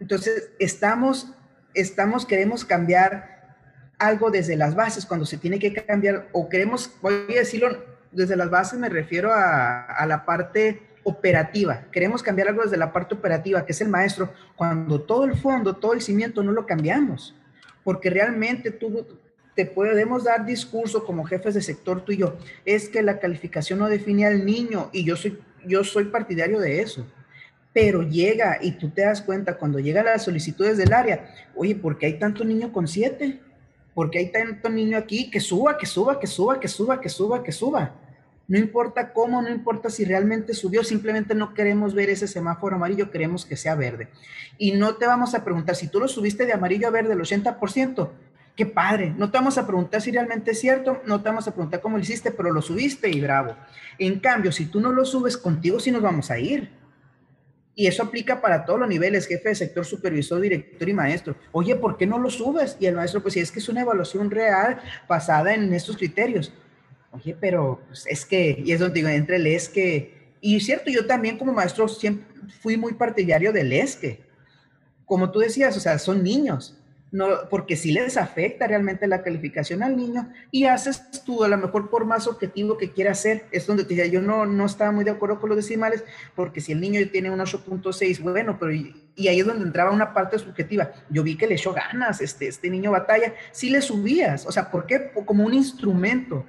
[0.00, 1.32] entonces estamos,
[1.74, 3.54] estamos, queremos cambiar
[3.98, 8.34] algo desde las bases cuando se tiene que cambiar, o queremos, voy a decirlo, desde
[8.34, 11.84] las bases me refiero a la parte operativa.
[11.92, 15.76] Queremos cambiar algo desde la parte operativa, que es el maestro, cuando todo el fondo,
[15.76, 17.36] todo el cimiento no lo cambiamos
[17.84, 19.06] porque realmente tú
[19.54, 23.78] te podemos dar discurso como jefes de sector tú y yo, es que la calificación
[23.78, 27.06] no define al niño y yo soy, yo soy partidario de eso.
[27.72, 31.98] Pero llega y tú te das cuenta cuando llegan las solicitudes del área, oye, ¿por
[31.98, 33.40] qué hay tanto niño con siete?
[33.94, 35.30] ¿Por qué hay tanto niño aquí?
[35.30, 37.94] Que suba, que suba, que suba, que suba, que suba, que suba.
[38.50, 43.12] No importa cómo, no importa si realmente subió, simplemente no queremos ver ese semáforo amarillo,
[43.12, 44.08] queremos que sea verde.
[44.58, 47.20] Y no te vamos a preguntar si tú lo subiste de amarillo a verde el
[47.20, 48.10] 80%,
[48.56, 49.14] qué padre.
[49.16, 51.96] No te vamos a preguntar si realmente es cierto, no te vamos a preguntar cómo
[51.96, 53.54] lo hiciste, pero lo subiste y bravo.
[54.00, 56.72] En cambio, si tú no lo subes contigo, sí nos vamos a ir.
[57.76, 61.36] Y eso aplica para todos los niveles, jefe de sector, supervisor, director y maestro.
[61.52, 62.76] Oye, ¿por qué no lo subes?
[62.80, 66.52] Y el maestro, pues si es que es una evaluación real basada en estos criterios.
[67.12, 70.90] Oye, pero pues, es que, y es donde digo, entre el es que, y cierto,
[70.90, 72.26] yo también como maestro siempre
[72.60, 74.20] fui muy partidario del es que,
[75.04, 76.80] como tú decías, o sea, son niños,
[77.12, 81.58] no, porque si les afecta realmente la calificación al niño y haces tú, a lo
[81.58, 84.92] mejor por más objetivo que quiera hacer, es donde te decía, yo no, no estaba
[84.92, 86.04] muy de acuerdo con los decimales,
[86.36, 88.94] porque si el niño tiene un 8.6, bueno, pero y,
[89.26, 92.70] ahí es donde entraba una parte subjetiva, yo vi que le echó ganas, este, este
[92.70, 95.10] niño batalla, si le subías, o sea, ¿por qué?
[95.26, 96.46] Como un instrumento,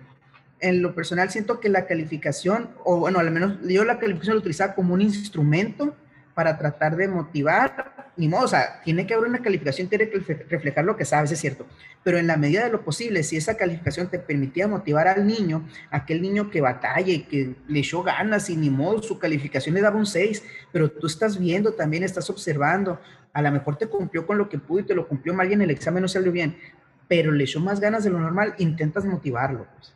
[0.62, 4.40] en lo personal siento que la calificación, o bueno, al menos yo la calificación la
[4.40, 5.96] utilizaba como un instrumento
[6.34, 10.20] para tratar de motivar, ni modo, o sea, tiene que haber una calificación, tiene que
[10.50, 11.66] reflejar lo que sabes, es cierto,
[12.04, 15.68] pero en la medida de lo posible, si esa calificación te permitía motivar al niño,
[15.90, 19.98] aquel niño que batalle, que le echó ganas y ni modo, su calificación le daba
[19.98, 23.00] un 6, pero tú estás viendo, también estás observando,
[23.34, 25.54] a lo mejor te cumplió con lo que pudo y te lo cumplió mal y
[25.54, 26.58] en el examen no salió bien,
[27.08, 29.66] pero le echó más ganas de lo normal, intentas motivarlo.
[29.76, 29.94] Pues.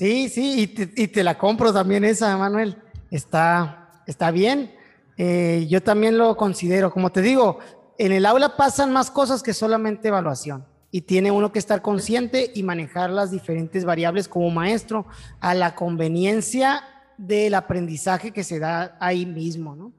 [0.00, 2.74] Sí, sí, y te, la compro también esa, Manuel.
[3.10, 4.74] Está, está bien.
[5.18, 6.90] Eh, yo también lo considero.
[6.90, 7.58] Como te digo,
[7.98, 10.64] en el aula pasan más cosas que solamente evaluación.
[10.90, 15.04] Y tiene uno que estar consciente y manejar las diferentes variables como maestro
[15.38, 16.82] a la conveniencia
[17.18, 19.92] del aprendizaje que se da ahí mismo, ¿no?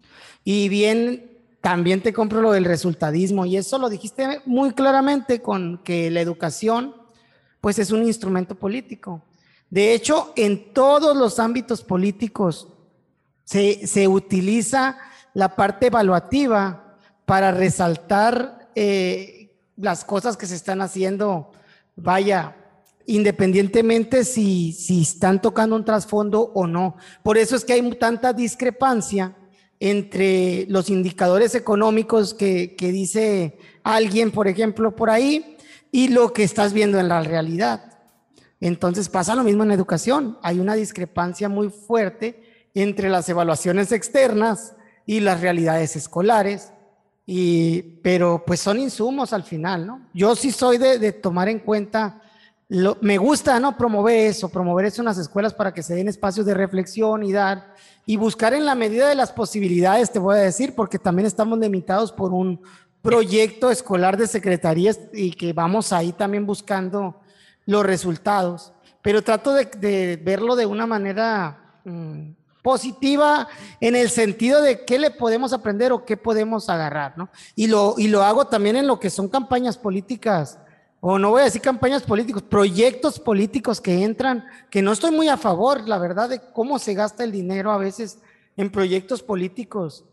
[0.44, 1.30] Y bien,
[1.62, 6.22] también te compro lo del resultadismo y eso lo dijiste muy claramente con que la
[6.22, 6.96] educación
[7.62, 9.22] pues es un instrumento político.
[9.72, 12.68] De hecho, en todos los ámbitos políticos
[13.46, 14.98] se, utiliza
[15.34, 21.52] la parte evaluativa para resaltar eh, las cosas que se están haciendo,
[21.96, 22.58] vaya,
[23.06, 26.98] independientemente si, si están tocando un trasfondo o no.
[27.24, 29.38] Por eso es que hay tanta discrepancia
[29.80, 35.56] entre los indicadores económicos que, que dice alguien, por ejemplo, por ahí,
[35.94, 37.91] y lo que estás viendo en la realidad.
[38.62, 40.38] Entonces pasa lo mismo en educación.
[40.44, 46.72] Hay una discrepancia muy fuerte entre las evaluaciones externas y las realidades escolares,
[47.26, 50.08] y, pero pues son insumos al final, ¿no?
[50.14, 52.22] Yo sí soy de, tomar en cuenta,
[52.70, 53.76] lo, me gusta, ¿no?
[53.76, 57.32] Promover eso, promover eso en las escuelas para que se den espacios de reflexión y
[57.32, 57.74] dar,
[58.06, 61.58] y buscar en la medida de las posibilidades, te voy a decir, porque también estamos
[61.60, 62.62] limitados por un
[63.02, 67.21] proyecto escolar de secretarías y que vamos ahí también buscando
[67.66, 72.32] los resultados, pero trato de, verlo de una manera mm,
[72.62, 73.48] positiva
[73.80, 77.30] en el sentido de qué le podemos aprender o qué podemos agarrar, ¿no?
[77.56, 80.60] Y lo, y lo hago también en lo que son campañas políticas,
[81.00, 85.30] o no voy a decir campañas políticos, proyectos políticos que entran, que no estoy muy
[85.30, 88.20] a favor, la verdad, de cómo se gasta el dinero a veces
[88.56, 90.06] en proyectos políticos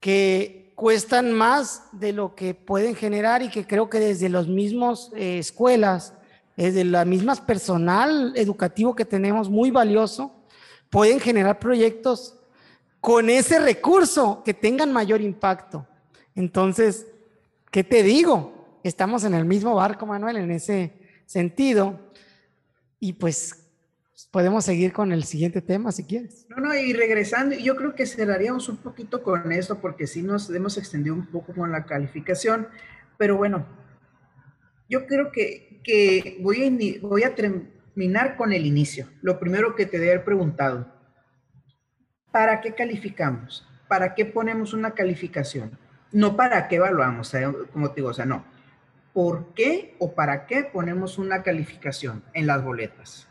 [0.00, 5.12] que cuestan más de lo que pueden generar y que creo que desde los mismos
[5.14, 6.14] eh, escuelas
[6.56, 10.34] de la misma personal educativo que tenemos, muy valioso,
[10.90, 12.38] pueden generar proyectos
[13.00, 15.86] con ese recurso que tengan mayor impacto.
[16.34, 17.06] Entonces,
[17.70, 18.78] ¿qué te digo?
[18.84, 20.92] Estamos en el mismo barco, Manuel, en ese
[21.26, 21.98] sentido.
[23.00, 23.62] Y pues
[24.30, 26.46] podemos seguir con el siguiente tema si quieres.
[26.48, 30.48] No, no, y regresando, yo creo que cerraríamos un poquito con esto porque sí nos
[30.50, 32.68] hemos extendido un poco con la calificación,
[33.18, 33.66] pero bueno,
[34.88, 39.08] yo creo que, que voy, a, voy a terminar con el inicio.
[39.20, 40.92] Lo primero que te debe haber preguntado,
[42.30, 43.66] ¿para qué calificamos?
[43.88, 45.78] ¿Para qué ponemos una calificación?
[46.12, 47.32] No para qué evaluamos,
[47.72, 48.44] como te digo, o sea, no.
[49.12, 53.28] ¿Por qué o para qué ponemos una calificación en las boletas?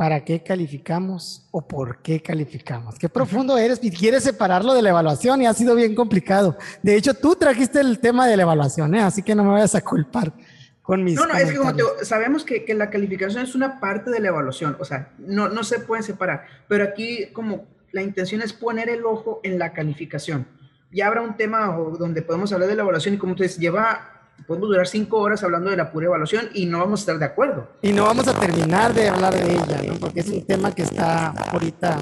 [0.00, 2.98] ¿Para qué calificamos o por qué calificamos?
[2.98, 6.56] Qué profundo eres y quieres separarlo de la evaluación y ha sido bien complicado.
[6.82, 9.02] De hecho, tú trajiste el tema de la evaluación, ¿eh?
[9.02, 10.32] así que no me vayas a culpar
[10.80, 11.16] con mis.
[11.16, 14.20] No, no, es que como te, sabemos que, que, la calificación es una parte de
[14.20, 18.54] la evaluación, o sea, no, no se pueden separar, pero aquí como la intención es
[18.54, 20.46] poner el ojo en la calificación.
[20.90, 24.19] Ya habrá un tema donde podemos hablar de la evaluación y como tú dices, lleva
[24.46, 27.24] podemos durar cinco horas hablando de la pura evaluación y no vamos a estar de
[27.24, 27.68] acuerdo.
[27.82, 29.94] Y no vamos a terminar de hablar de ella, ¿no?
[29.94, 31.98] porque es un tema que está ahorita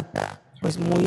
[0.61, 1.07] pues muy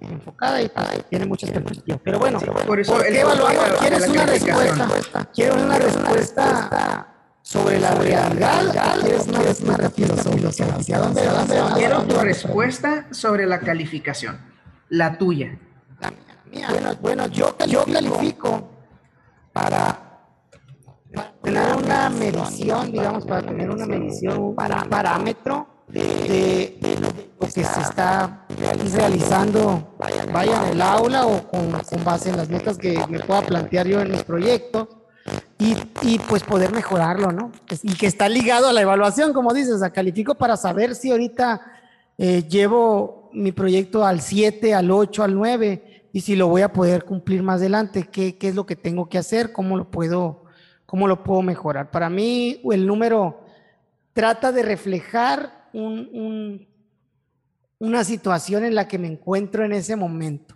[0.00, 0.70] enfocada y
[1.08, 2.00] tiene muchas perspectivas.
[2.04, 3.80] Pero bueno, ¿por, qué evaluamos?
[3.80, 5.28] ¿Quieres una respuesta?
[5.32, 7.08] Quiero una respuesta
[7.42, 11.00] sobre la realidad, es más, más filosofía.
[11.74, 14.38] Quiero tu respuesta sobre la calificación,
[14.90, 15.58] la tuya.
[16.70, 18.70] Bueno, bueno yo, yo califico
[19.52, 20.11] para,
[21.42, 26.78] tener una medición, digamos, para tener una medición, para parámetro de,
[27.40, 28.46] lo que se está
[28.92, 29.94] realizando,
[30.32, 31.72] vaya en el aula o con,
[32.04, 34.88] base en las metas que me pueda plantear yo en los proyectos
[35.58, 37.52] y, pues poder mejorarlo, ¿no?
[37.82, 41.10] Y que está ligado a la evaluación, como dices, o sea, califico para saber si
[41.10, 41.60] ahorita
[42.18, 46.72] eh, llevo mi proyecto al 7, al 8, al 9 y si lo voy a
[46.72, 50.41] poder cumplir más adelante, qué, qué es lo que tengo que hacer, cómo lo puedo,
[50.92, 51.90] cómo lo puedo mejorar.
[51.90, 53.46] Para mí el número
[54.12, 56.68] trata de reflejar un,
[57.78, 60.54] una situación en la que me encuentro en ese momento.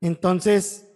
[0.00, 0.88] Entonces,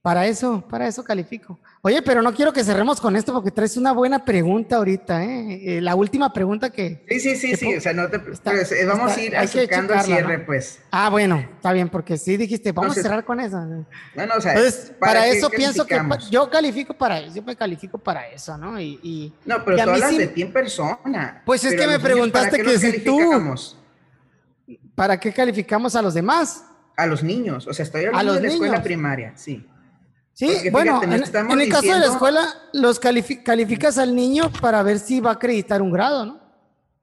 [0.00, 1.58] para eso, para eso califico.
[1.82, 5.76] Oye, pero no quiero que cerremos con esto porque traes una buena pregunta ahorita, ¿eh?
[5.76, 7.04] eh la última pregunta que...
[7.08, 8.18] Sí, sí, sí, sí, o sea, no te...
[8.18, 10.80] Pues, eh, vamos a ir acercando el cierre, pues.
[10.90, 13.56] Ah, bueno, está bien, porque sí dijiste, vamos a cerrar con eso.
[14.14, 16.00] Bueno, o sea, Entonces, para, eso pienso que
[16.30, 18.80] yo califico para eso, yo me califico para eso, ¿no?
[18.80, 21.42] Y, no, pero tú hablas de ti en persona.
[21.44, 23.20] Pues es que me preguntaste que si tú...
[24.96, 26.64] ¿Para qué calificamos a los demás?
[26.96, 29.64] A los niños, o sea, estoy hablando de la escuela primaria, sí.
[30.36, 35.18] Sí, bueno, en, el caso de la escuela, los calificas al niño para ver si
[35.18, 36.40] va a acreditar un grado, ¿no?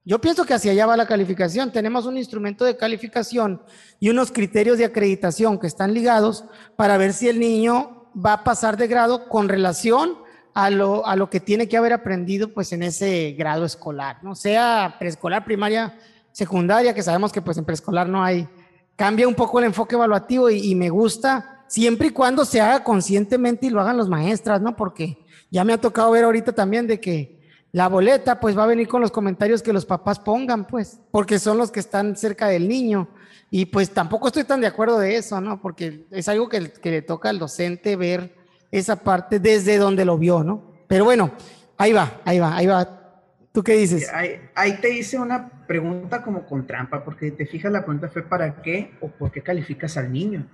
[0.04, 1.72] Yo pienso que hacia allá va la calificación.
[1.72, 3.60] Tenemos un instrumento de calificación
[3.98, 6.44] y unos criterios de acreditación que están ligados
[6.76, 10.16] para ver si el niño va a pasar de grado con relación
[10.54, 14.36] a lo, a lo que tiene que haber aprendido pues en ese grado escolar, ¿no?
[14.36, 15.98] Sea preescolar, primaria,
[16.30, 18.48] secundaria, que sabemos que pues en preescolar no hay.
[18.94, 22.84] Cambia un poco el enfoque evaluativo y, y me gusta siempre y cuando se haga
[22.84, 24.76] conscientemente y lo hagan los maestras, ¿no?
[24.76, 25.18] Porque
[25.50, 27.40] ya me ha tocado ver ahorita también de que
[27.72, 31.40] la boleta pues va a venir con los comentarios que los papás pongan, pues, porque
[31.40, 33.08] son los que están cerca del niño.
[33.50, 35.60] Y pues tampoco estoy tan de acuerdo de eso, ¿no?
[35.60, 38.34] Porque es algo que, le toca al docente ver
[38.70, 40.72] esa parte desde donde lo vio, ¿no?
[40.86, 41.32] Pero bueno,
[41.76, 43.22] ahí va, ahí va, ahí va.
[43.52, 44.10] ¿Tú qué dices?
[44.54, 48.60] Ahí, te hice una pregunta como con trampa, porque te fijas, la pregunta fue ¿para
[48.62, 50.46] qué o por qué calificas al niño?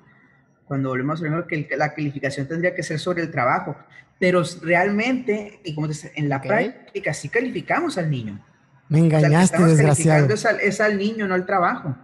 [0.71, 3.77] Cuando volvemos a lo que la calificación tendría que ser sobre el trabajo,
[4.21, 8.41] pero realmente, y como dices, en la práctica sí calificamos al niño.
[8.89, 10.33] Me engañaste, o desgraciado.
[10.33, 11.97] Es al, es al niño, no al trabajo.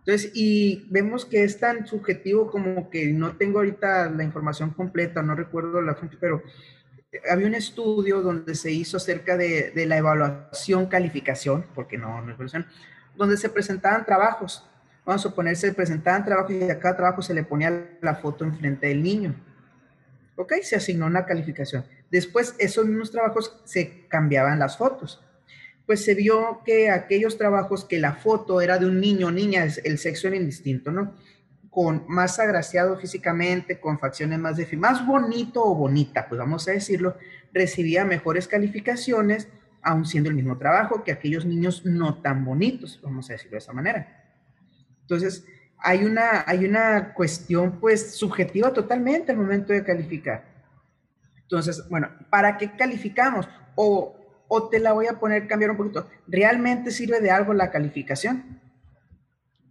[0.00, 5.22] Entonces, y vemos que es tan subjetivo como que no tengo ahorita la información completa,
[5.22, 6.42] no recuerdo la fuente, pero
[7.30, 12.32] había un estudio donde se hizo acerca de, de la evaluación, calificación, porque no, no
[12.32, 12.66] es evaluación,
[13.16, 14.68] donde se presentaban trabajos
[15.08, 18.44] vamos a suponer, se presentaban trabajos y a cada trabajo se le ponía la foto
[18.44, 19.34] enfrente del niño.
[20.36, 20.52] ¿Ok?
[20.62, 21.86] Se asignó una calificación.
[22.10, 25.24] Después, esos mismos trabajos se cambiaban las fotos.
[25.86, 29.66] Pues se vio que aquellos trabajos que la foto era de un niño o niña,
[29.82, 31.14] el sexo era indistinto, ¿no?
[31.70, 36.72] Con más agraciado físicamente, con facciones más de más bonito o bonita, pues vamos a
[36.72, 37.16] decirlo,
[37.54, 39.48] recibía mejores calificaciones,
[39.80, 43.58] aún siendo el mismo trabajo que aquellos niños no tan bonitos, vamos a decirlo de
[43.58, 44.17] esa manera.
[45.08, 45.46] Entonces,
[45.78, 50.44] hay una, hay una cuestión pues subjetiva totalmente al momento de calificar.
[51.42, 53.48] Entonces, bueno, ¿para qué calificamos?
[53.74, 54.14] O,
[54.48, 56.06] o te la voy a poner, cambiar un poquito.
[56.26, 58.60] ¿Realmente sirve de algo la calificación?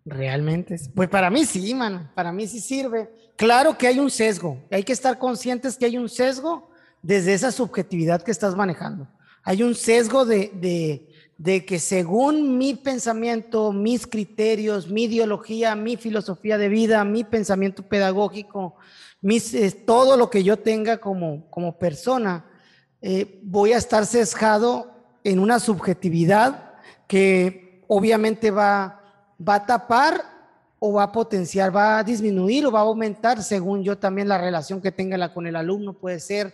[0.05, 3.11] Realmente, pues para mí sí, mano, para mí sí sirve.
[3.35, 6.71] Claro que hay un sesgo, hay que estar conscientes que hay un sesgo
[7.03, 9.07] desde esa subjetividad que estás manejando.
[9.43, 11.07] Hay un sesgo de
[11.43, 18.75] que según mi pensamiento, mis criterios, mi ideología, mi filosofía de vida, mi pensamiento pedagógico,
[19.21, 22.45] mis, eh, todo lo que yo tenga como, como persona,
[23.01, 24.91] eh, voy a estar sesgado
[25.23, 26.73] en una subjetividad
[27.07, 29.01] que obviamente va,
[29.47, 30.23] va a tapar
[30.79, 34.37] o va a potenciar, va a disminuir o va a aumentar según yo también la
[34.37, 36.53] relación que tenga con el alumno, puede ser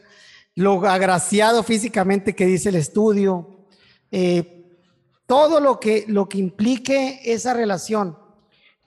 [0.56, 3.66] lo agraciado físicamente que dice el estudio,
[4.12, 4.63] eh,
[5.26, 8.18] todo lo que, lo que implique esa relación.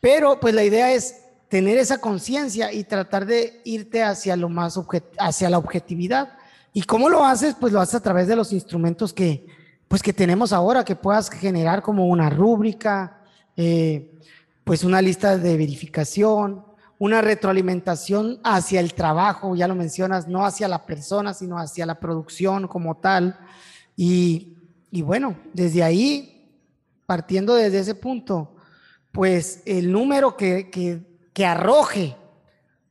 [0.01, 4.79] Pero pues la idea es tener esa conciencia y tratar de irte hacia lo más
[5.19, 6.37] hacia la objetividad.
[6.73, 7.57] ¿Y cómo lo haces?
[7.59, 9.47] Pues lo haces a través de los instrumentos que,
[9.89, 13.23] pues que tenemos ahora, que puedas generar como una rúbrica,
[13.57, 14.13] eh,
[14.65, 16.65] pues una lista de verificación,
[16.99, 22.01] una retroalimentación hacia el trabajo, ya lo mencionas, no hacia la persona, sino hacia la
[22.01, 23.39] producción como tal.
[23.97, 24.56] Y,
[24.97, 26.49] y bueno, desde ahí,
[27.05, 28.57] partiendo desde ese punto,
[29.13, 32.17] pues el número que, que, arroje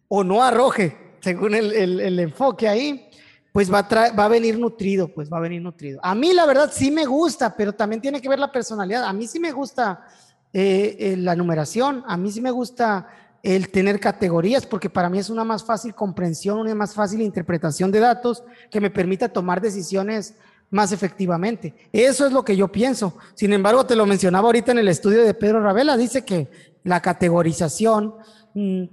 [0.07, 3.09] o no arroje, según el, el, enfoque ahí,
[3.51, 5.99] pues va a, va a venir nutrido, pues va a venir nutrido.
[6.03, 9.03] A mí la verdad sí me gusta, pero también tiene que ver la personalidad.
[9.05, 10.05] A mí sí me gusta
[10.53, 13.07] eh, eh, la numeración, a mí sí me gusta
[13.41, 17.91] el tener categorías, porque para mí es una más fácil comprensión, una más fácil interpretación
[17.91, 20.35] de datos que me permita tomar decisiones
[20.75, 21.73] más efectivamente.
[21.91, 23.17] Eso es lo que yo pienso.
[23.33, 26.49] Sin embargo, te lo mencionaba ahorita en el estudio de Pedro Ravela, dice que
[26.83, 28.13] la categorización
[28.53, 28.83] mm,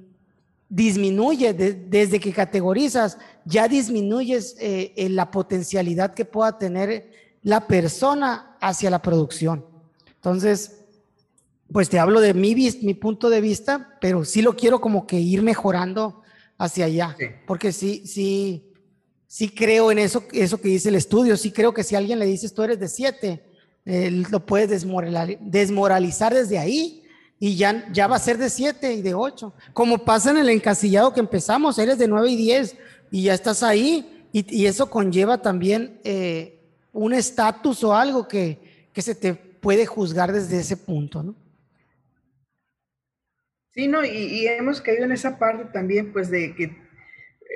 [0.68, 7.10] disminuye, desde que categorizas, ya disminuyes eh, la potencialidad que pueda tener
[7.42, 9.66] la persona hacia la producción.
[10.14, 10.84] Entonces,
[11.72, 15.18] pues te hablo de mi, mi punto de vista, pero sí lo quiero como que
[15.18, 16.22] ir mejorando
[16.58, 17.16] hacia allá,
[17.46, 18.71] porque sí, sí,
[19.32, 22.26] sí creo en eso, eso que dice el estudio, sí creo que si alguien le
[22.26, 23.42] dices tú eres de 7,
[24.30, 24.84] lo puedes
[25.40, 27.02] desmoralizar desde ahí
[27.38, 30.50] y ya, ya va a ser de 7 y de 8, como pasa en el
[30.50, 32.76] encasillado que empezamos, eres de 9 y 10
[33.10, 36.60] y ya estás ahí y, eso conlleva también eh,
[36.92, 38.58] un estatus o algo que,
[38.92, 41.34] que se te puede juzgar desde ese punto, ¿no?
[43.70, 46.76] Sí, no, y, hemos caído en esa parte también, pues de que,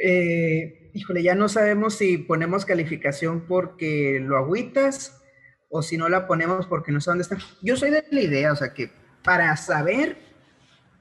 [0.02, 5.20] eh, híjole, ya no sabemos si ponemos calificación porque lo agüitas
[5.68, 7.36] o si no la ponemos porque no sé dónde está.
[7.60, 8.90] Yo soy de la idea, o sea, que
[9.22, 10.16] para saber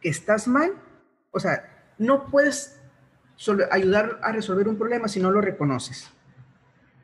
[0.02, 0.74] que estás mal,
[1.32, 2.78] o sea, no puedes
[3.72, 6.10] ayudar a resolver un problema si no lo reconoces.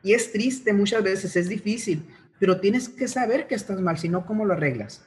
[0.02, 2.06] Y es triste muchas veces, es difícil,
[2.38, 5.06] pero tienes que saber que estás mal, si no, ¿cómo lo arreglas?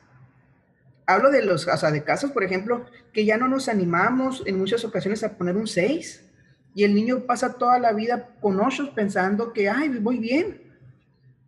[1.07, 4.57] hablo de los, o sea, de casos, por ejemplo, que ya no nos animamos en
[4.57, 6.24] muchas ocasiones a poner un 6
[6.75, 10.61] y el niño pasa toda la vida con 8 pensando que, ay, voy bien.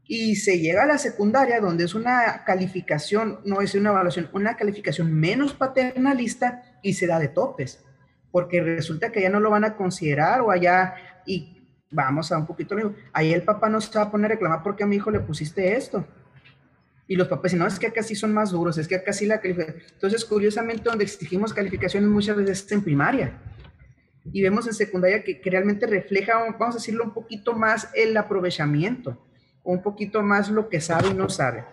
[0.06, 4.56] Y se llega a la secundaria donde es una calificación, no es una evaluación, una
[4.56, 7.84] calificación menos paternalista y se da de topes,
[8.32, 11.62] porque resulta que ya no lo van a considerar o allá, y
[11.92, 12.78] vamos a un poquito,
[13.12, 15.20] ahí el papá no se va a poner a reclamar porque a mi hijo le
[15.20, 16.08] pusiste esto
[17.06, 19.12] y los papás dicen, no, es que acá sí son más duros, es que acá
[19.12, 19.84] sí la calificación.
[19.94, 23.38] Entonces, curiosamente, donde exigimos calificaciones muchas veces es en primaria.
[24.32, 29.26] Y vemos en secundaria que, realmente refleja, vamos a decirlo, un poquito más el aprovechamiento,
[29.64, 31.66] un poquito más lo que sabe y no sabe.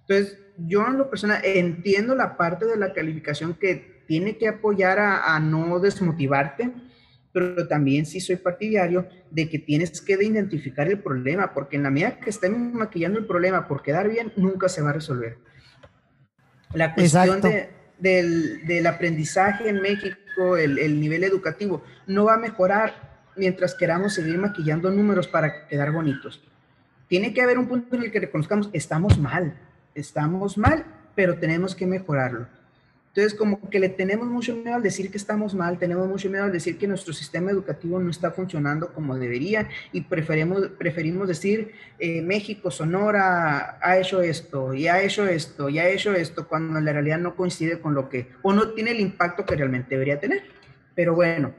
[0.00, 4.98] Entonces, yo en lo personal entiendo la parte de la calificación que tiene que apoyar
[4.98, 6.72] a, a no desmotivarte,
[7.32, 11.90] pero también sí soy partidario de que tienes que identificar el problema, porque en la
[11.90, 15.38] medida que estemos maquillando el problema por quedar bien, nunca se va a resolver.
[16.74, 17.40] La cuestión
[18.02, 22.94] del, aprendizaje en México, el, el, nivel educativo, no va a mejorar
[23.36, 26.42] mientras queramos seguir maquillando números para quedar bonitos.
[27.08, 29.54] Tiene que haber un punto en el que reconozcamos, estamos mal,
[29.94, 30.84] estamos mal,
[31.14, 32.46] pero tenemos que mejorarlo.
[33.14, 36.44] Entonces, como que le tenemos mucho miedo al decir que estamos mal, tenemos mucho miedo
[36.44, 41.72] al decir que nuestro sistema educativo no está funcionando como debería y preferimos, preferimos decir
[41.98, 46.78] eh, México, Sonora ha hecho esto y ha hecho esto y ha hecho esto cuando
[46.78, 49.90] en la realidad no coincide con lo que o no tiene el impacto que realmente
[49.90, 50.44] debería tener.
[50.94, 51.52] Pero bueno,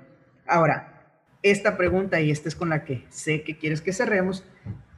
[0.48, 1.04] ahora,
[1.44, 4.44] esta pregunta y esta es con la que sé que quieres que cerremos,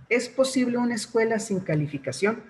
[0.07, 2.43] ¿es posible una escuela sin calificación?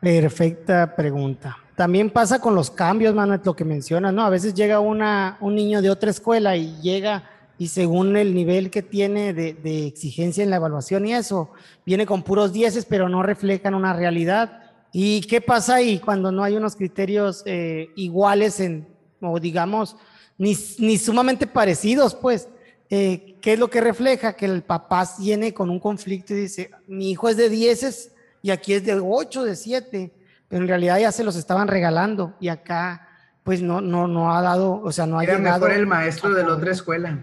[0.00, 1.67] Perfecta pregunta.
[1.78, 4.24] También pasa con los cambios, Manuel, lo que mencionas, ¿no?
[4.24, 8.68] A veces llega una, un niño de otra escuela y llega y según el nivel
[8.68, 11.52] que tiene de, exigencia en la evaluación y eso,
[11.86, 14.60] viene con puros dieces, pero no reflejan una realidad.
[14.92, 18.88] ¿Y qué pasa ahí cuando no hay unos criterios eh, iguales en,
[19.20, 19.94] o digamos,
[20.36, 22.48] ni, ni sumamente parecidos, pues?
[22.90, 24.32] Eh, ¿Qué es lo que refleja?
[24.32, 28.10] Que el papá viene con un conflicto y dice, mi hijo es de dieces
[28.42, 30.17] y aquí es de ocho, de siete
[30.48, 33.08] pero en realidad ya se los estaban regalando y acá
[33.42, 36.44] pues no, no, no ha dado, o sea, no ha Era mejor el maestro de
[36.44, 37.18] la otra escuela.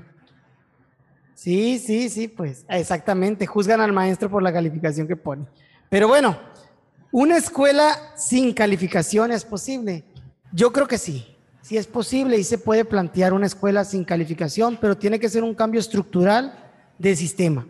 [1.35, 5.45] Sí, sí, sí, pues exactamente, juzgan al maestro por la calificación que pone.
[5.89, 6.39] Pero bueno,
[7.11, 10.03] ¿una escuela sin calificación es posible?
[10.51, 14.79] Yo creo que sí, sí es posible y se puede plantear una escuela sin calificación,
[14.81, 16.57] pero tiene que ser un cambio estructural
[16.97, 17.67] del sistema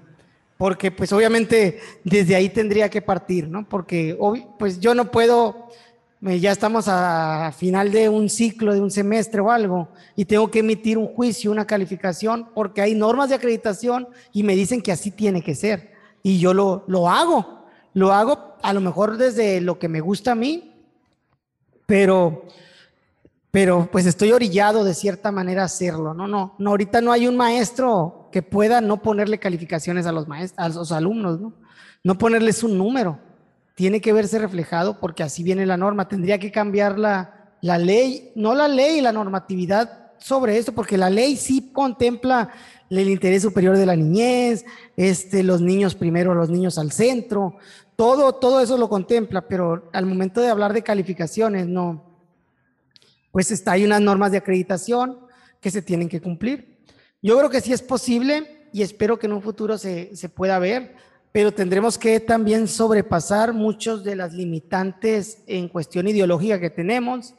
[0.58, 3.68] porque pues obviamente desde ahí tendría que partir, ¿no?
[3.68, 4.18] Porque
[4.58, 5.70] pues yo no puedo,
[6.22, 10.60] ya estamos a final de un ciclo, de un semestre o algo, y tengo que
[10.60, 15.12] emitir un juicio, una calificación, porque hay normas de acreditación y me dicen que así
[15.12, 15.94] tiene que ser.
[16.24, 20.32] Y yo lo, lo hago, lo hago a lo mejor desde lo que me gusta
[20.32, 20.74] a mí,
[21.86, 22.46] pero
[23.56, 26.14] pero pues estoy orillado de cierta manera a hacerlo.
[26.14, 30.28] No, no, no, ahorita no hay un maestro que pueda no ponerle calificaciones a los
[30.28, 31.54] maestros, a los alumnos, ¿no?
[32.04, 33.18] No ponerles un número.
[33.74, 36.10] Tiene que verse reflejado porque así viene la norma.
[36.10, 41.10] Tendría que cambiar la, la ley, no la ley, la normatividad sobre esto, porque la
[41.10, 42.50] ley sí contempla
[42.90, 44.66] el interés superior de la niñez,
[44.98, 47.56] este, los niños primero, los niños al centro,
[47.96, 52.15] todo, todo eso lo contempla, pero al momento de hablar de calificaciones, no,
[53.36, 55.20] pues está, hay unas normas de acreditación
[55.60, 56.80] que se tienen que cumplir.
[57.22, 60.58] Yo creo que sí es posible y espero que en un futuro se, se pueda
[60.58, 60.96] ver,
[61.34, 67.36] pero tendremos que también sobrepasar muchos de las limitantes en cuestión ideológica que tenemos,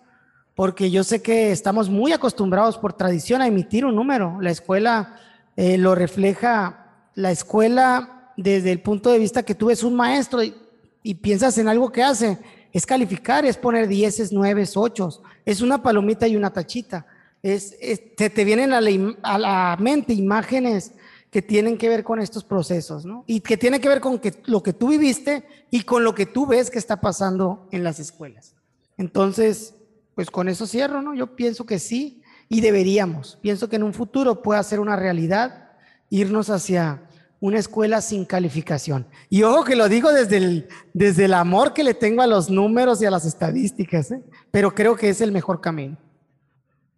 [0.55, 4.37] porque yo sé que estamos muy acostumbrados por tradición a emitir un número.
[4.43, 5.19] La escuela
[5.57, 10.43] eh, lo refleja, la escuela desde el punto de vista que tú ves un maestro
[10.43, 12.37] y, piensas en algo que hace,
[12.77, 17.07] es calificar, es poner dieces, nueves, ochos, es una palomita y una tachita.
[17.43, 17.74] Es,
[18.18, 20.93] te, te, vienen a la, a la, mente imágenes
[21.31, 23.24] que tienen que ver con estos procesos, ¿no?
[23.27, 26.45] Y que tienen que ver con lo que tú viviste y con lo que tú
[26.45, 28.55] ves que está pasando en las escuelas.
[28.99, 29.74] Entonces,
[30.14, 31.14] pues con eso cierro, ¿no?
[31.14, 32.20] Yo pienso que sí
[32.51, 33.39] y deberíamos.
[33.41, 35.70] Pienso que en un futuro pueda ser una realidad
[36.11, 37.09] irnos hacia
[37.41, 39.07] una escuela sin calificación.
[39.28, 42.51] Y ojo que lo digo desde el, desde el amor que le tengo a los
[42.51, 44.22] números y a las estadísticas, ¿eh?
[44.51, 45.97] pero creo que es el mejor camino.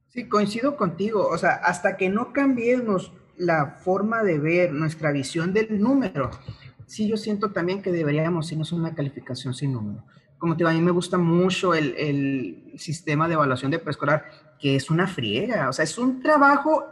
[0.08, 1.28] Sí, coincido contigo.
[1.28, 6.30] O sea, hasta que no cambiemos la forma de ver nuestra visión del número,
[6.86, 10.04] sí yo siento también que deberíamos irnos a una calificación sin número
[10.38, 14.24] como te digo, a mí me gusta mucho el, el, sistema de evaluación de preescolar,
[14.60, 16.84] que es una friega, o sea, es un trabajo,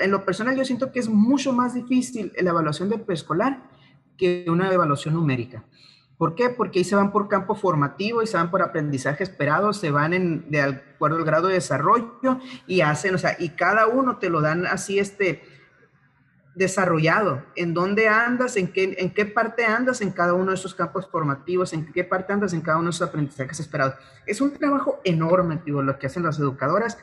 [0.00, 3.62] en lo personal yo siento que es mucho más difícil la evaluación de preescolar
[4.16, 5.64] que una evaluación numérica.
[6.18, 6.50] ¿Por qué?
[6.50, 10.12] Porque ahí se van por campo formativo y se van por aprendizaje esperado, se van
[10.12, 14.28] en, de acuerdo al grado de desarrollo y hacen, o sea, y cada uno te
[14.28, 15.42] lo dan así, este,
[16.54, 20.74] desarrollado, en dónde andas, en qué, en qué parte andas en cada uno de esos
[20.74, 23.94] campos formativos, en qué parte andas en cada uno de esos aprendizajes esperados.
[24.26, 26.98] Es un trabajo enorme, digo, lo que hacen las educadoras,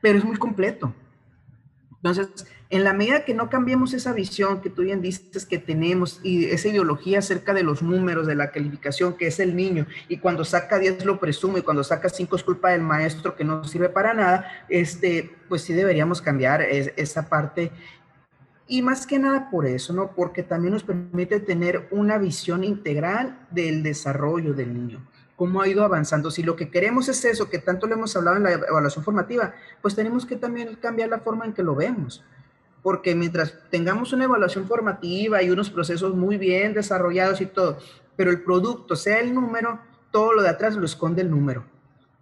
[0.00, 0.94] pero es muy completo.
[2.02, 6.20] Entonces, en la medida que no cambiemos esa visión que tú bien dices que tenemos
[6.24, 10.18] y esa ideología acerca de los números, de la calificación, que es el niño, y
[10.18, 13.62] cuando saca 10 lo presume, y cuando saca 5 es culpa del maestro que no
[13.64, 17.70] sirve para nada, este, pues sí deberíamos cambiar esa parte
[18.66, 20.12] y más que nada por eso, ¿no?
[20.14, 25.06] Porque también nos permite tener una visión integral del desarrollo del niño,
[25.42, 26.30] cómo ha ido avanzando.
[26.30, 29.56] Si lo que queremos es eso, que tanto le hemos hablado en la evaluación formativa,
[29.80, 32.22] pues tenemos que también cambiar la forma en que lo vemos.
[32.80, 37.78] Porque mientras tengamos una evaluación formativa y unos procesos muy bien desarrollados y todo,
[38.14, 39.80] pero el producto sea el número,
[40.12, 41.64] todo lo de atrás lo esconde el número.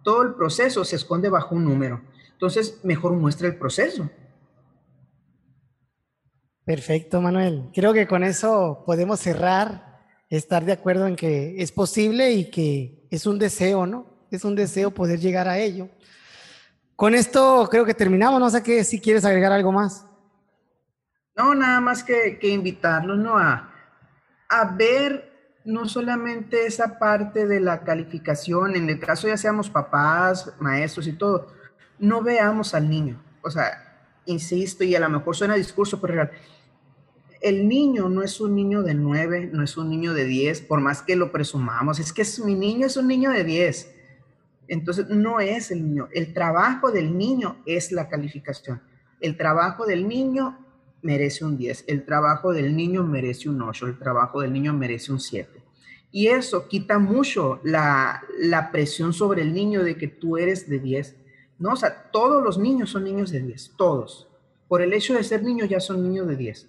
[0.01, 2.01] Todo el proceso se esconde bajo un número.
[2.31, 4.09] Entonces, mejor muestra el proceso
[6.63, 7.69] Perfecto, Manuel.
[7.73, 9.90] Creo que con eso podemos cerrar,
[10.37, 14.05] estar de acuerdo en que es posible y que es un deseo, ¿no?
[14.31, 15.89] Es un deseo poder llegar a ello.
[16.95, 20.05] Con esto creo que terminamos, no sé qué, si quieres agregar algo más.
[21.35, 23.37] No, nada más que, que invitarlos, ¿no?
[23.37, 23.73] A,
[24.49, 30.53] a ver no solamente esa parte de la calificación, en el caso ya seamos papás,
[30.59, 31.47] maestros y todo,
[31.99, 33.21] no veamos al niño.
[33.43, 36.29] O sea, insisto, y a lo mejor suena discurso, pero
[37.41, 40.79] el niño no es un niño de 9, no es un niño de 10, por
[40.79, 43.95] más que lo presumamos, es que es, mi niño es un niño de 10.
[44.67, 46.07] Entonces, no es el niño.
[46.13, 48.81] El trabajo del niño es la calificación.
[49.19, 50.57] El trabajo del niño
[51.01, 55.11] merece un 10, el trabajo del niño merece un 8, el trabajo del niño merece
[55.11, 55.61] un 7.
[56.11, 60.79] Y eso quita mucho la, la presión sobre el niño de que tú eres de
[60.79, 61.15] 10
[61.61, 61.73] ¿no?
[61.73, 64.27] O sea, todos los niños son niños de 10, todos.
[64.67, 66.67] Por el hecho de ser niños ya son niños de 10.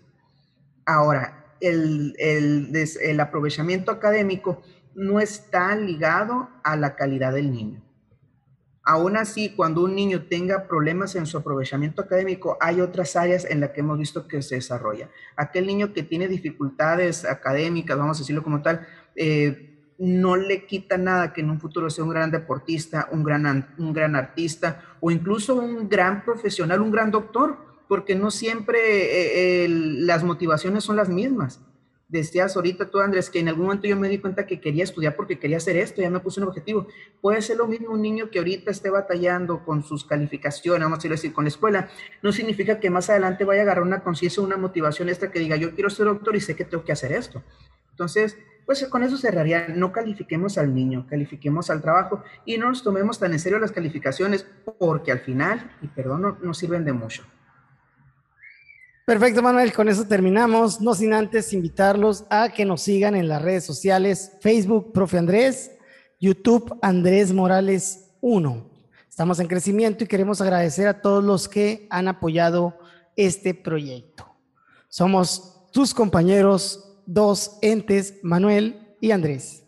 [0.85, 4.63] Ahora, el, el, aprovechamiento académico
[4.95, 7.83] no está ligado a la calidad del niño.
[8.85, 13.61] Aún así, cuando un niño tenga problemas en su aprovechamiento académico, hay otras áreas en
[13.61, 15.09] las que hemos visto que se desarrolla.
[15.37, 18.85] Aquel niño que tiene dificultades académicas, vamos a decirlo como tal,
[19.15, 23.73] eh, no le quita nada que en un futuro sea un gran deportista, un gran,
[23.79, 29.69] un gran artista o incluso un gran profesional, un gran doctor, porque no siempre eh,
[29.69, 31.61] las motivaciones son las mismas.
[32.09, 35.15] Decías ahorita tú, Andrés, que en algún momento yo me di cuenta que quería estudiar
[35.15, 36.87] porque quería hacer esto, ya me puse un objetivo.
[37.21, 41.09] Puede ser lo mismo un niño que ahorita esté batallando con sus calificaciones, vamos a
[41.09, 41.91] decir, con la escuela.
[42.23, 45.57] No significa que más adelante vaya a agarrar una conciencia, una motivación extra que diga,
[45.57, 47.43] yo quiero ser doctor y sé que tengo que hacer esto.
[47.91, 52.83] Entonces, pues con eso cerraría, no califiquemos al niño, califiquemos al trabajo y no nos
[52.83, 54.47] tomemos tan en serio las calificaciones
[54.79, 57.23] porque al final, y perdón, no, nos sirven de mucho.
[59.05, 59.73] Perfecto, Manuel.
[59.73, 60.81] Con eso terminamos.
[60.81, 65.73] No sin antes invitarlos a que nos sigan en las redes sociales: Facebook, Profe Andrés,
[66.21, 68.71] YouTube, Andrés Morales 1.
[69.09, 72.79] Estamos en crecimiento y queremos agradecer a todos los que han apoyado
[73.17, 74.25] este proyecto.
[74.89, 79.62] Somos tus compañeros, dos entes, Manuel y Andrés.